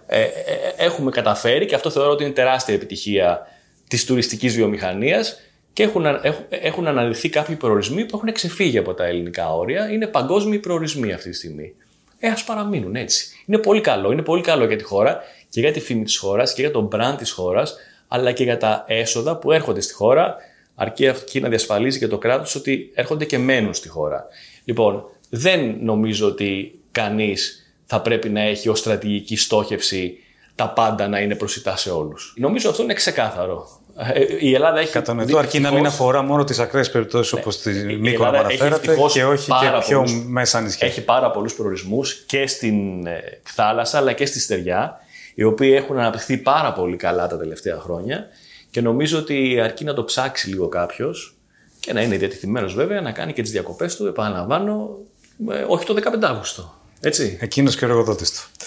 [0.06, 3.46] Ε, ε, ε, έχουμε καταφέρει και αυτό θεωρώ ότι είναι τεράστια επιτυχία
[3.88, 5.40] της τουριστικής βιομηχανίας
[5.72, 9.90] και έχουν, έχουν, έχουν αναδειχθεί κάποιοι προορισμοί που έχουν ξεφύγει από τα ελληνικά όρια.
[9.90, 11.74] Είναι παγκόσμιοι προορισμοί αυτή τη στιγμή.
[12.18, 13.26] Ε, ας παραμείνουν έτσι.
[13.46, 14.12] Είναι πολύ καλό.
[14.12, 16.88] Είναι πολύ καλό για τη χώρα και για τη φήμη της χώρας και για τον
[16.92, 17.76] brand της χώρας,
[18.08, 20.36] αλλά και για τα έσοδα που έρχονται στη χώρα,
[20.74, 24.26] αρκεί αυτή να διασφαλίζει και το κράτος ότι έρχονται και μένουν στη χώρα.
[24.64, 30.16] Λοιπόν, δεν νομίζω ότι κανείς θα πρέπει να έχει ως στρατηγική στόχευση
[30.54, 32.34] τα πάντα να είναι προσιτά σε όλους.
[32.36, 33.80] Νομίζω αυτό είναι ξεκάθαρο.
[33.96, 34.92] Ε, η Ελλάδα έχει.
[34.92, 37.40] Κατανοητό, αρκεί να μην αφορά μόνο τις ακραίες περιπτώσεις ναι.
[37.40, 40.86] όπω τη Μήκο που αναφέρατε και όχι και πιο πολλούς, μέσα νησιά.
[40.86, 45.00] Έχει πάρα πολλούς προορισμούς και στην ε, θάλασσα αλλά και στη στεριά,
[45.34, 48.26] οι οποίοι έχουν αναπτυχθεί πάρα πολύ καλά τα τελευταία χρόνια
[48.72, 51.36] και νομίζω ότι αρκεί να το ψάξει λίγο κάποιος
[51.80, 54.98] και να είναι διατηθειμένο βέβαια να κάνει και τις διακοπές του, επαναλαμβάνω,
[55.50, 56.74] ε, όχι το 15 Αύγουστο.
[57.00, 57.38] Έτσι.
[57.40, 58.66] Εκείνος και ο εργοδότης του.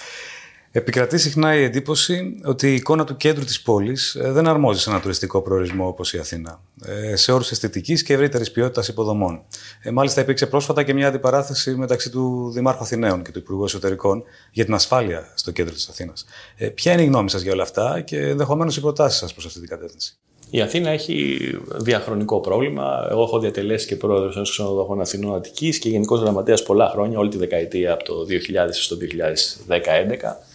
[0.77, 4.89] Επικρατεί συχνά η εντύπωση ότι η εικόνα του κέντρου της πόλης ε, δεν αρμόζει σε
[4.89, 9.41] ένα τουριστικό προορισμό όπως η Αθήνα, ε, σε όρους αισθητικής και ευρύτερης ποιότητας υποδομών.
[9.83, 14.23] Ε, μάλιστα, υπήρξε πρόσφατα και μια αντιπαράθεση μεταξύ του Δημάρχου Αθηναίων και του Υπουργού Εσωτερικών
[14.51, 16.25] για την ασφάλεια στο κέντρο της Αθήνας.
[16.73, 19.59] Ποια είναι η γνώμη σας για όλα αυτά και ενδεχομένως οι προτάσεις σας προς αυτή
[19.59, 20.17] την κατεύθυνση;
[20.49, 21.39] Η Αθήνα έχει
[21.75, 23.07] διαχρονικό πρόβλημα.
[23.11, 27.29] Εγώ έχω διατελέσει και πρόεδρος ενός ξενοδοχών Αθηνών Αττικής και γενικός γραμματέας πολλά χρόνια, όλη
[27.29, 30.45] τη δεκαετία από το 2000 στο 2010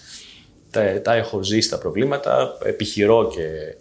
[0.70, 3.74] τα, τα έχω ζήσει τα προβλήματα, επιχειρώ και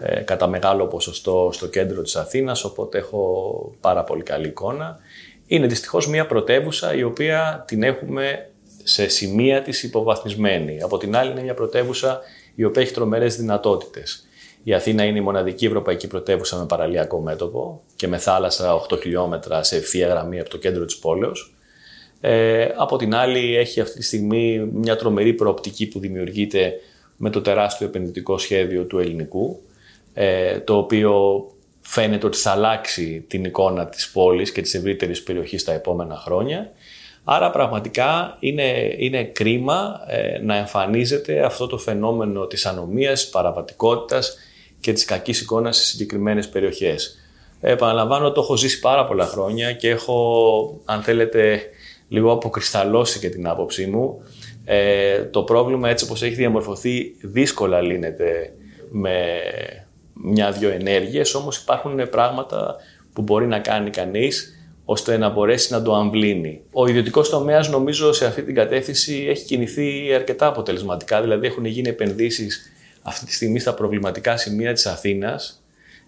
[0.00, 4.98] ε, κατά μεγάλο ποσοστό στο κέντρο της Αθήνας, οπότε έχω πάρα πολύ καλή εικόνα.
[5.46, 8.48] Είναι δυστυχώς μια πρωτεύουσα η οποία την έχουμε
[8.82, 10.82] σε σημεία της υποβαθμισμένη.
[10.82, 12.20] Από την άλλη είναι μια πρωτεύουσα
[12.54, 14.26] η οποία έχει τρομερές δυνατότητες.
[14.62, 19.62] Η Αθήνα είναι η μοναδική ευρωπαϊκή πρωτεύουσα με παραλιακό μέτωπο και με θάλασσα 8 χιλιόμετρα
[19.62, 21.53] σε ευθεία γραμμή από το κέντρο της πόλεως.
[22.26, 26.72] Ε, από την άλλη έχει αυτή τη στιγμή μια τρομερή προοπτική που δημιουργείται
[27.16, 29.60] με το τεράστιο επενδυτικό σχέδιο του ελληνικού,
[30.14, 31.44] ε, το οποίο
[31.80, 36.70] φαίνεται ότι θα αλλάξει την εικόνα της πόλης και της ευρύτερης περιοχής τα επόμενα χρόνια.
[37.24, 44.36] Άρα πραγματικά είναι, είναι κρίμα ε, να εμφανίζεται αυτό το φαινόμενο της ανομίας, της παραβατικότητας
[44.80, 47.18] και της κακής εικόνας σε συγκεκριμένες περιοχές.
[47.60, 51.62] Ε, επαναλαμβάνω, το έχω ζήσει πάρα πολλά χρόνια και έχω, αν θέλετε,
[52.08, 54.22] λίγο αποκρισταλώσει και την άποψή μου.
[54.64, 58.52] Ε, το πρόβλημα έτσι όπως έχει διαμορφωθεί δύσκολα λύνεται
[58.90, 59.26] με
[60.14, 62.76] μια-δυο ενέργειες, όμως υπάρχουν πράγματα
[63.12, 66.60] που μπορεί να κάνει κανείς ώστε να μπορέσει να το αμβλύνει.
[66.72, 71.20] Ο ιδιωτικός τομέας, νομίζω, σε αυτή την κατεύθυνση έχει κινηθεί αρκετά αποτελεσματικά.
[71.20, 75.62] Δηλαδή, έχουν γίνει επενδύσεις αυτή τη στιγμή στα προβληματικά σημεία της Αθήνας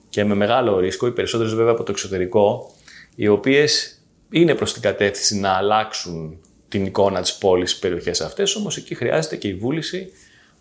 [0.09, 2.71] και με μεγάλο ρίσκο, οι περισσότερες βέβαια από το εξωτερικό,
[3.15, 3.96] οι οποίες
[4.31, 8.95] είναι προς την κατεύθυνση να αλλάξουν την εικόνα της πόλης στις περιοχές αυτές, όμως εκεί
[8.95, 10.13] χρειάζεται και η βούληση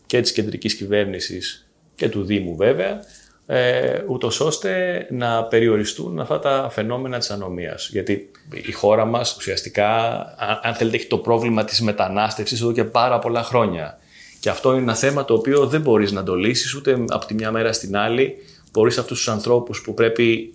[0.06, 2.99] και της κεντρικής κυβέρνησης και του Δήμου βέβαια,
[3.45, 7.89] ε, ούτως ώστε να περιοριστούν αυτά τα φαινόμενα της ανομίας.
[7.91, 8.32] Γιατί
[8.67, 10.15] η χώρα μας ουσιαστικά,
[10.62, 13.99] αν θέλετε, έχει το πρόβλημα της μετανάστευσης εδώ και πάρα πολλά χρόνια.
[14.39, 17.34] Και αυτό είναι ένα θέμα το οποίο δεν μπορείς να το λύσεις ούτε από τη
[17.34, 18.36] μια μέρα στην άλλη.
[18.71, 20.54] Μπορείς αυτούς τους ανθρώπους που πρέπει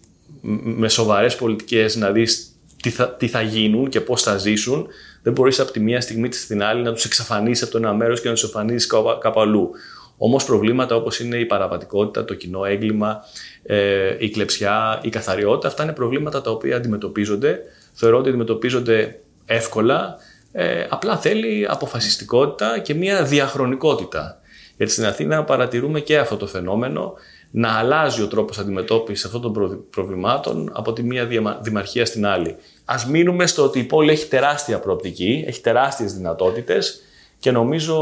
[0.62, 2.49] με σοβαρές πολιτικές να δεις
[2.82, 4.86] τι θα, τι θα γίνουν και πώς θα ζήσουν,
[5.22, 8.20] δεν μπορείς από τη μία στιγμή στην άλλη να τους εξαφανίσεις από το ένα μέρος
[8.20, 8.88] και να τους εμφανίσει
[9.20, 9.70] κάπου αλλού.
[10.16, 13.24] Όμως προβλήματα όπως είναι η παραβατικότητα, το κοινό έγκλημα,
[13.62, 17.60] ε, η κλεψιά, η καθαριότητα, αυτά είναι προβλήματα τα οποία αντιμετωπίζονται.
[17.92, 20.16] Θεωρώ ότι αντιμετωπίζονται εύκολα.
[20.52, 24.40] Ε, απλά θέλει αποφασιστικότητα και μια διαχρονικότητα.
[24.76, 27.14] Γιατί στην Αθήνα παρατηρούμε και αυτό το φαινόμενο
[27.50, 31.28] να αλλάζει ο τρόπος αντιμετώπισης αυτών των προβλημάτων από τη μία
[31.62, 32.56] δημαρχία στην άλλη.
[32.84, 37.02] Ας μείνουμε στο ότι η πόλη έχει τεράστια προοπτική, έχει τεράστιες δυνατότητες
[37.38, 37.96] και νομίζω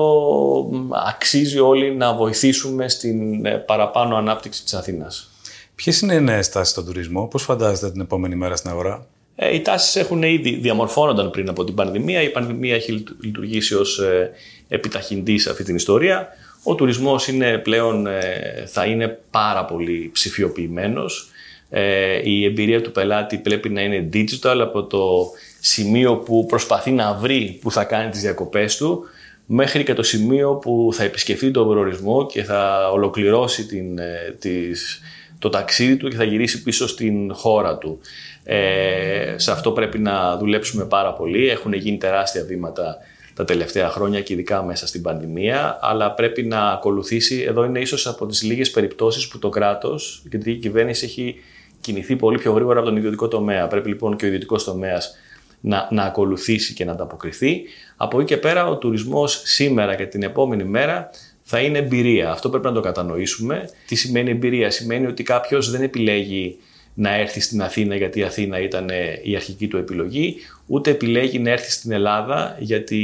[1.09, 5.31] αξίζει όλοι να βοηθήσουμε στην ε, παραπάνω ανάπτυξη της Αθήνας.
[5.75, 9.07] Ποιες είναι οι νέες τάσεις στον τουρισμό, πώς φαντάζεστε την επόμενη μέρα στην αγορά;
[9.37, 12.23] Ε, οι τάσεις έχουν ήδη διαμορφώνονταν πριν από την πανδημία.
[12.23, 14.31] Η πανδημία έχει λειτουργήσει ως ε,
[14.69, 16.29] επιταχυντής σε αυτή την ιστορία.
[16.63, 21.31] Ο τουρισμός είναι πλέον, ε, θα είναι πάρα πολύ ψηφιοποιημένος.
[21.71, 27.15] Ε, η εμπειρία του πελάτη πρέπει να είναι digital από το σημείο που προσπαθεί να
[27.15, 29.05] βρει που θα κάνει τις διακοπές του
[29.47, 35.01] μέχρι και το σημείο που θα επισκεφθεί τον προορισμό και θα ολοκληρώσει την, ε, τις,
[35.39, 38.01] το ταξίδι του και θα γυρίσει πίσω στην χώρα του.
[38.45, 41.49] Ε, σε αυτό πρέπει να δουλέψουμε πάρα πολύ.
[41.49, 42.97] Έχουν γίνει τεράστια βήματα
[43.39, 48.07] τα τελευταία χρόνια και ειδικά μέσα στην πανδημία, αλλά πρέπει να ακολουθήσει, εδώ είναι ίσως
[48.07, 51.35] από τις λίγες περιπτώσεις που το κράτος, η κεντρική κυβέρνηση έχει
[51.81, 53.67] κινηθεί πολύ πιο γρήγορα από τον ιδιωτικό τομέα.
[53.67, 55.15] Πρέπει λοιπόν και ο ιδιωτικός τομέας
[55.61, 57.63] να, να ακολουθήσει και να ανταποκριθεί.
[57.97, 61.11] Από εκεί και πέρα ο τουρισμός σήμερα και την επόμενη μέρα
[61.43, 62.31] θα είναι εμπειρία.
[62.31, 63.71] Αυτό πρέπει να το κατανοήσουμε.
[63.87, 66.59] Τι σημαίνει εμπειρία; Σημαίνει ότι κάποιος δεν επιλέγει
[67.01, 68.89] να έρθει στην Αθήνα γιατί η Αθήνα ήταν
[69.23, 72.97] η αρχική του επιλογή, ούτε επιλέγει να έρθει στην Ελλάδα γιατί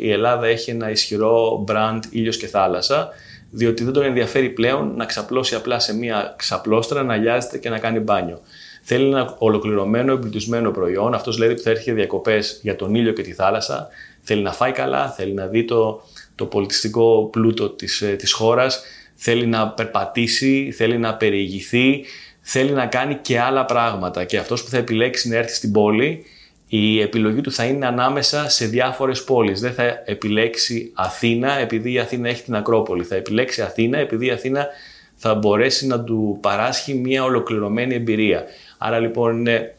[0.00, 3.08] η Ελλάδα έχει ένα ισχυρό μπραντ ήλιος και θάλασσα,
[3.50, 7.78] διότι δεν τον ενδιαφέρει πλέον να ξαπλώσει απλά σε μία ξαπλώστρα, να λιάζεται και να
[7.78, 8.40] κάνει μπάνιο.
[8.82, 11.14] Θέλει ένα ολοκληρωμένο, εμπλουτισμένο προϊόν.
[11.14, 13.88] Αυτός λέει ότι θα έρχεται διακοπές για τον ήλιο και τη θάλασσα.
[14.20, 16.02] Θέλει να φάει καλά, θέλει να δει το,
[16.34, 18.82] το πολιτιστικό πλούτο της, ε, της χώρας,
[19.14, 22.04] θέλει να περπατήσει, θέλει να περιηγηθεί,
[22.42, 24.24] θέλει να κάνει και άλλα πράγματα.
[24.24, 26.24] Και αυτός που θα επιλέξει να έρθει στην πόλη,
[26.68, 29.60] η επιλογή του θα είναι ανάμεσα σε διάφορες πόλεις.
[29.60, 33.04] Δεν θα επιλέξει Αθήνα επειδή η Αθήνα έχει την Ακρόπολη.
[33.04, 34.66] Θα επιλέξει Αθήνα επειδή η Αθήνα
[35.14, 38.44] θα μπορέσει να του παράσχει μια ολοκληρωμένη εμπειρία.
[38.78, 39.74] Άρα λοιπόν είναι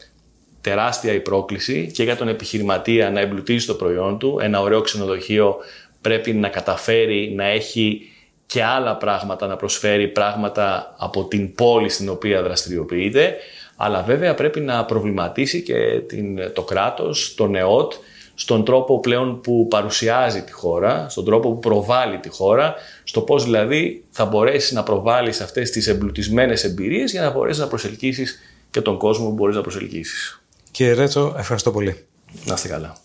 [0.60, 4.38] τεράστια η πρόκληση και για τον επιχειρηματία να εμπλουτίσει το προϊόν του.
[4.42, 5.56] Ένα ωραίο ξενοδοχείο
[6.00, 8.08] πρέπει να καταφέρει να έχει
[8.46, 13.36] και άλλα πράγματα να προσφέρει, πράγματα από την πόλη στην οποία δραστηριοποιείται,
[13.76, 17.92] αλλά βέβαια πρέπει να προβληματίσει και την, το κράτος, το ΝΕΟΤ,
[18.34, 23.44] στον τρόπο πλέον που παρουσιάζει τη χώρα, στον τρόπο που προβάλλει τη χώρα, στο πώς
[23.44, 28.38] δηλαδή θα μπορέσει να προβάλλεις αυτές τις εμπλουτισμένες εμπειρίες για να μπορέσεις να προσελκύσεις
[28.70, 30.42] και τον κόσμο που μπορείς να προσελκύσεις.
[30.70, 32.06] Κύριε Ρέτσο, ευχαριστώ πολύ.
[32.44, 32.96] Να είστε καλά.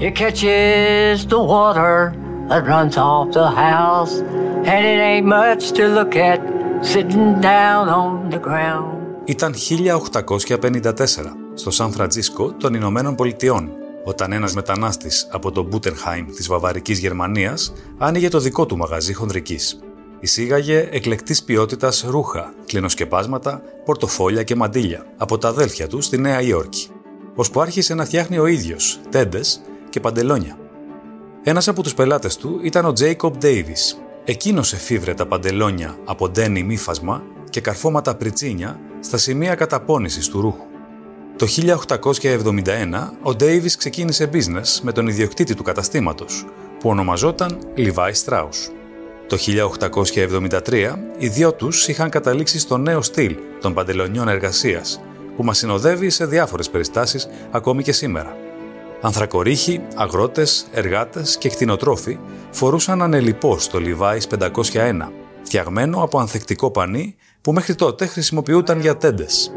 [0.00, 2.14] It catches the water
[2.48, 4.14] that runs off the house
[4.70, 6.40] and it ain't much to look at
[6.92, 8.96] sitting down on the ground.
[9.24, 13.70] Ήταν 1854 στο Σαν Φραντζίσκο των Ηνωμένων Πολιτειών
[14.04, 19.78] όταν ένας μετανάστης από το Μπούτενχάιμ της Βαβαρικής Γερμανίας άνοιγε το δικό του μαγαζί χονδρικής.
[20.20, 26.88] Εισήγαγε εκλεκτής ποιότητας ρούχα, κλινοσκεπάσματα, πορτοφόλια και μαντίλια από τα αδέλφια του στη Νέα Υόρκη.
[27.34, 30.58] Ώσπου άρχισε να φτιάχνει ο ίδιος τέντες και παντελόνια.
[31.42, 33.96] Ένας από τους πελάτες του ήταν ο Jacob Davis.
[34.24, 40.66] Εκείνος εφήβρε τα παντελόνια από ντένι μύφασμα και καρφώματα πριτσίνια στα σημεία καταπώνησης του ρούχου.
[41.36, 46.44] Το 1871 ο Davis ξεκίνησε business με τον ιδιοκτήτη του καταστήματος,
[46.78, 48.70] που ονομαζόταν Levi Strauss.
[49.26, 55.00] Το 1873 οι δυο τους είχαν καταλήξει στο νέο στυλ των παντελονιών εργασίας,
[55.36, 58.36] που μας συνοδεύει σε διάφορες περιστάσεις ακόμη και σήμερα.
[59.00, 62.18] Ανθρακορίχοι, αγρότες, εργάτες και κτηνοτρόφοι
[62.50, 64.38] φορούσαν ανελιπώς το Levi's
[64.72, 69.52] 501, φτιαγμένο από ανθεκτικό πανί που μέχρι τότε χρησιμοποιούταν για τέντες.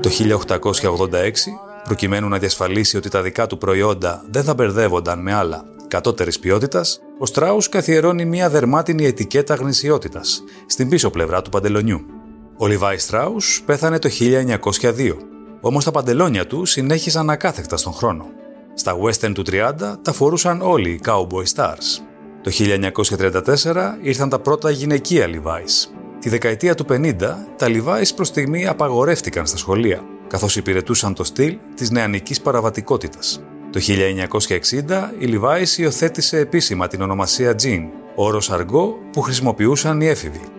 [0.00, 1.52] Το 1886,
[1.84, 7.00] προκειμένου να διασφαλίσει ότι τα δικά του προϊόντα δεν θα μπερδεύονταν με άλλα κατώτερης ποιότητας,
[7.18, 12.15] ο Στράους καθιερώνει μια δερμάτινη ετικέτα γνησιότητας στην πίσω πλευρά του παντελονιού.
[12.58, 15.16] Ο Λιβάη Στράους πέθανε το 1902,
[15.60, 18.26] όμως τα παντελόνια του συνέχισαν ακάθεκτα στον χρόνο.
[18.74, 22.02] Στα western του 30 τα φορούσαν όλοι οι cowboy stars.
[22.42, 25.90] Το 1934 ήρθαν τα πρώτα γυναικεία Levi's.
[26.20, 27.14] Τη δεκαετία του 50
[27.56, 33.42] τα Levi's προς στιγμή απαγορεύτηκαν στα σχολεία, καθώς υπηρετούσαν το στυλ της νεανικής παραβατικότητας.
[33.70, 37.82] Το 1960 η Levi's υιοθέτησε επίσημα την ονομασία Jean,
[38.14, 40.55] όρος αργό που χρησιμοποιούσαν οι έφηβοι.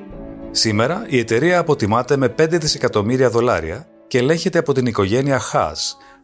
[0.58, 5.76] Σήμερα η εταιρεία αποτιμάται με 5 δισεκατομμύρια δολάρια και ελέγχεται από την οικογένεια Haas,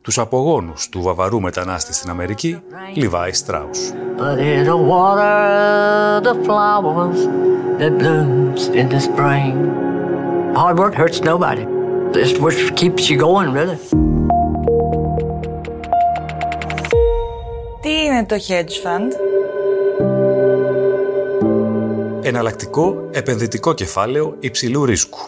[0.01, 2.61] τους απογόνους του βαβαρού μετανάστη στην Αμερική,
[2.95, 3.93] Levi Strauss.
[17.81, 19.32] Τι είναι το hedge fund?
[22.25, 25.19] Εναλλακτικό επενδυτικό κεφάλαιο υψηλού ρίσκου.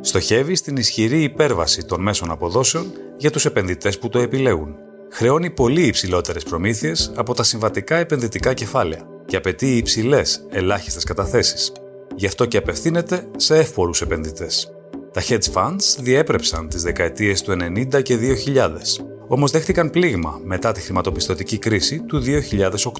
[0.00, 4.74] Στοχεύει στην ισχυρή υπέρβαση των μέσων αποδόσεων για τους επενδυτές που το επιλέγουν.
[5.10, 11.72] Χρεώνει πολύ υψηλότερες προμήθειες από τα συμβατικά επενδυτικά κεφάλαια και απαιτεί υψηλές ελάχιστες καταθέσεις.
[12.14, 14.72] Γι' αυτό και απευθύνεται σε εύπορους επενδυτές.
[15.12, 20.80] Τα hedge funds διέπρεψαν τις δεκαετίες του 90 και 2000, όμως δέχτηκαν πλήγμα μετά τη
[20.80, 22.22] χρηματοπιστωτική κρίση του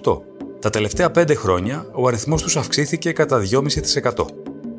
[0.03, 0.33] 2008.
[0.63, 4.25] Τα τελευταία πέντε χρόνια ο αριθμός τους αυξήθηκε κατά 2,5%.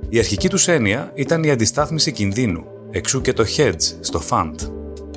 [0.09, 4.55] Η αρχική τους έννοια ήταν η αντιστάθμιση κινδύνου, εξού και το hedge στο fund.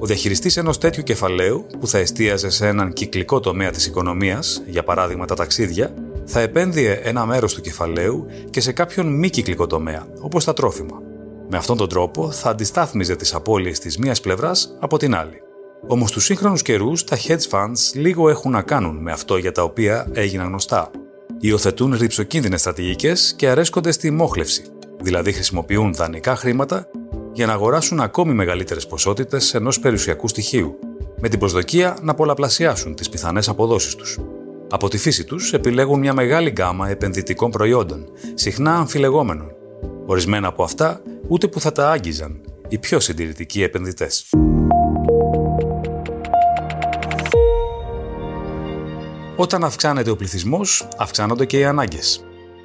[0.01, 4.85] Ο διαχειριστής ενός τέτοιου κεφαλαίου, που θα εστίαζε σε έναν κυκλικό τομέα της οικονομίας, για
[4.85, 5.95] παράδειγμα τα ταξίδια,
[6.25, 11.03] θα επένδυε ένα μέρος του κεφαλαίου και σε κάποιον μη κυκλικό τομέα, όπως τα τρόφιμα.
[11.51, 15.41] Με αυτόν τον τρόπο θα αντιστάθμιζε τις απώλειες της μίας πλευράς από την άλλη.
[15.87, 19.63] Όμως στους σύγχρονους καιρούς τα hedge funds λίγο έχουν να κάνουν με αυτό για τα
[19.63, 20.91] οποία έγιναν γνωστά.
[21.41, 24.63] Υιοθετούν ρηψοκίνδυνες στρατηγικές και αρέσκονται στη μόχλευση,
[25.01, 26.91] δηλαδή χρησιμοποιούν δανεικά χρήματα
[27.33, 30.79] για να αγοράσουν ακόμη μεγαλύτερες ποσότητες ενός περιουσιακού στοιχείου,
[31.21, 34.19] με την προσδοκία να πολλαπλασιάσουν τις πιθανές αποδόσεις τους.
[34.71, 39.53] Από τη φύση τους επιλέγουν μια μεγάλη γκάμα επενδυτικών προϊόντων, συχνά αμφιλεγόμενων.
[40.07, 44.29] Ορισμένα από αυτά ούτε που θα τα άγγιζαν οι πιο συντηρητικοί επενδυτές.
[49.39, 52.25] Όταν αυξάνεται ο πληθυσμός, αυξάνονται και οι ανάγκες.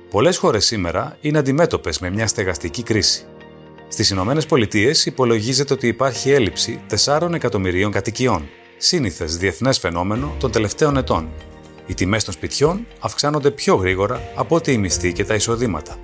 [0.09, 3.25] Πολλές χώρες σήμερα είναι αντιμέτωπες με μια στεγαστική κρίση.
[3.87, 10.97] Στις Ηνωμένες Πολιτείες υπολογίζεται ότι υπάρχει έλλειψη 4 εκατομμυρίων κατοικιών, σύνηθες διεθνές φαινόμενο των τελευταίων
[10.97, 11.29] ετών.
[11.87, 15.97] Οι τιμές των σπιτιών αυξάνονται πιο γρήγορα από ό,τι οι μισθοί και τα εισοδήματα.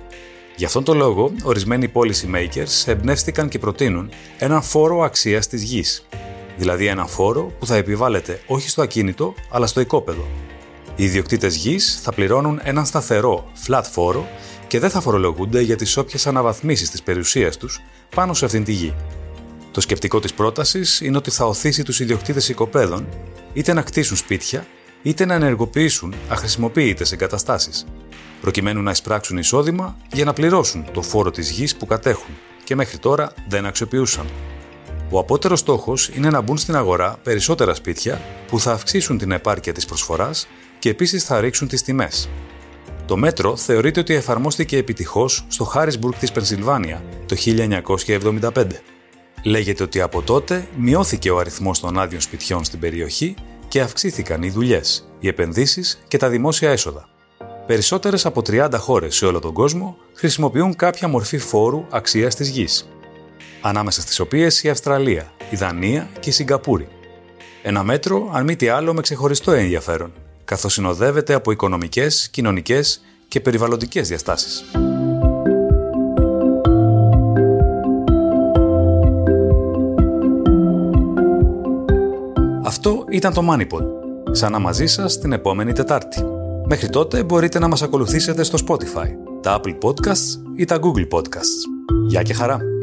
[0.56, 6.06] Γι' αυτόν τον λόγο, ορισμένοι policy makers εμπνεύστηκαν και προτείνουν έναν φόρο αξίας της γης.
[6.56, 10.26] Δηλαδή ένα φόρο που θα επιβάλλεται όχι στο ακίνητο, αλλά στο οικόπεδο.
[10.98, 14.28] Οι ιδιοκτήτες γης θα πληρώνουν έναν σταθερό, flat φόρο
[14.66, 17.80] και δεν θα φορολογούνται για τις όποιες αναβαθμίσεις της περιουσίας τους
[18.14, 18.94] πάνω σε αυτήν τη γη.
[19.72, 23.08] Το σκεπτικό της πρότασης είναι ότι θα οθήσει τους ιδιοκτήτες οικοπαίδων
[23.52, 24.66] είτε να κτίσουν σπίτια,
[25.02, 27.86] είτε να ενεργοποιήσουν αχρησιμοποιητέ εγκαταστάσεις,
[28.40, 32.34] προκειμένου να εισπράξουν εισόδημα για να πληρώσουν το φόρο της γης που κατέχουν
[32.64, 34.26] και μέχρι τώρα δεν αξιοποιούσαν.
[35.10, 39.72] Ο απότερος στόχος είναι να μπουν στην αγορά περισσότερα σπίτια που θα αυξήσουν την επάρκεια
[39.72, 40.48] της προσφοράς
[40.78, 42.28] και επίσης θα ρίξουν τις τιμές.
[43.06, 48.66] Το μέτρο θεωρείται ότι εφαρμόστηκε επιτυχώς στο Χάρισμπουργκ της Πενσιλβάνια το 1975.
[49.42, 53.34] Λέγεται ότι από τότε μειώθηκε ο αριθμός των άδειων σπιτιών στην περιοχή
[53.68, 57.08] και αυξήθηκαν οι δουλειές, οι επενδύσεις και τα δημόσια έσοδα.
[57.66, 62.88] Περισσότερες από 30 χώρες σε όλο τον κόσμο χρησιμοποιούν κάποια μορφή φόρου αξίας της γης.
[63.60, 66.88] Ανάμεσα στις οποίες η Αυστραλία, η Δανία και η Σιγκαπούρη.
[67.62, 70.12] Ένα μέτρο, αν μη τι άλλο, με ξεχωριστό ενδιαφέρον,
[70.48, 74.64] καθώς συνοδεύεται από οικονομικές, κοινωνικές και περιβαλλοντικές διαστάσεις.
[82.64, 83.84] Αυτό ήταν το MoneyPod.
[84.32, 86.24] Ξανά μαζί σας την επόμενη Τετάρτη.
[86.68, 89.08] Μέχρι τότε μπορείτε να μας ακολουθήσετε στο Spotify,
[89.42, 91.62] τα Apple Podcasts ή τα Google Podcasts.
[92.08, 92.77] Γεια και χαρά!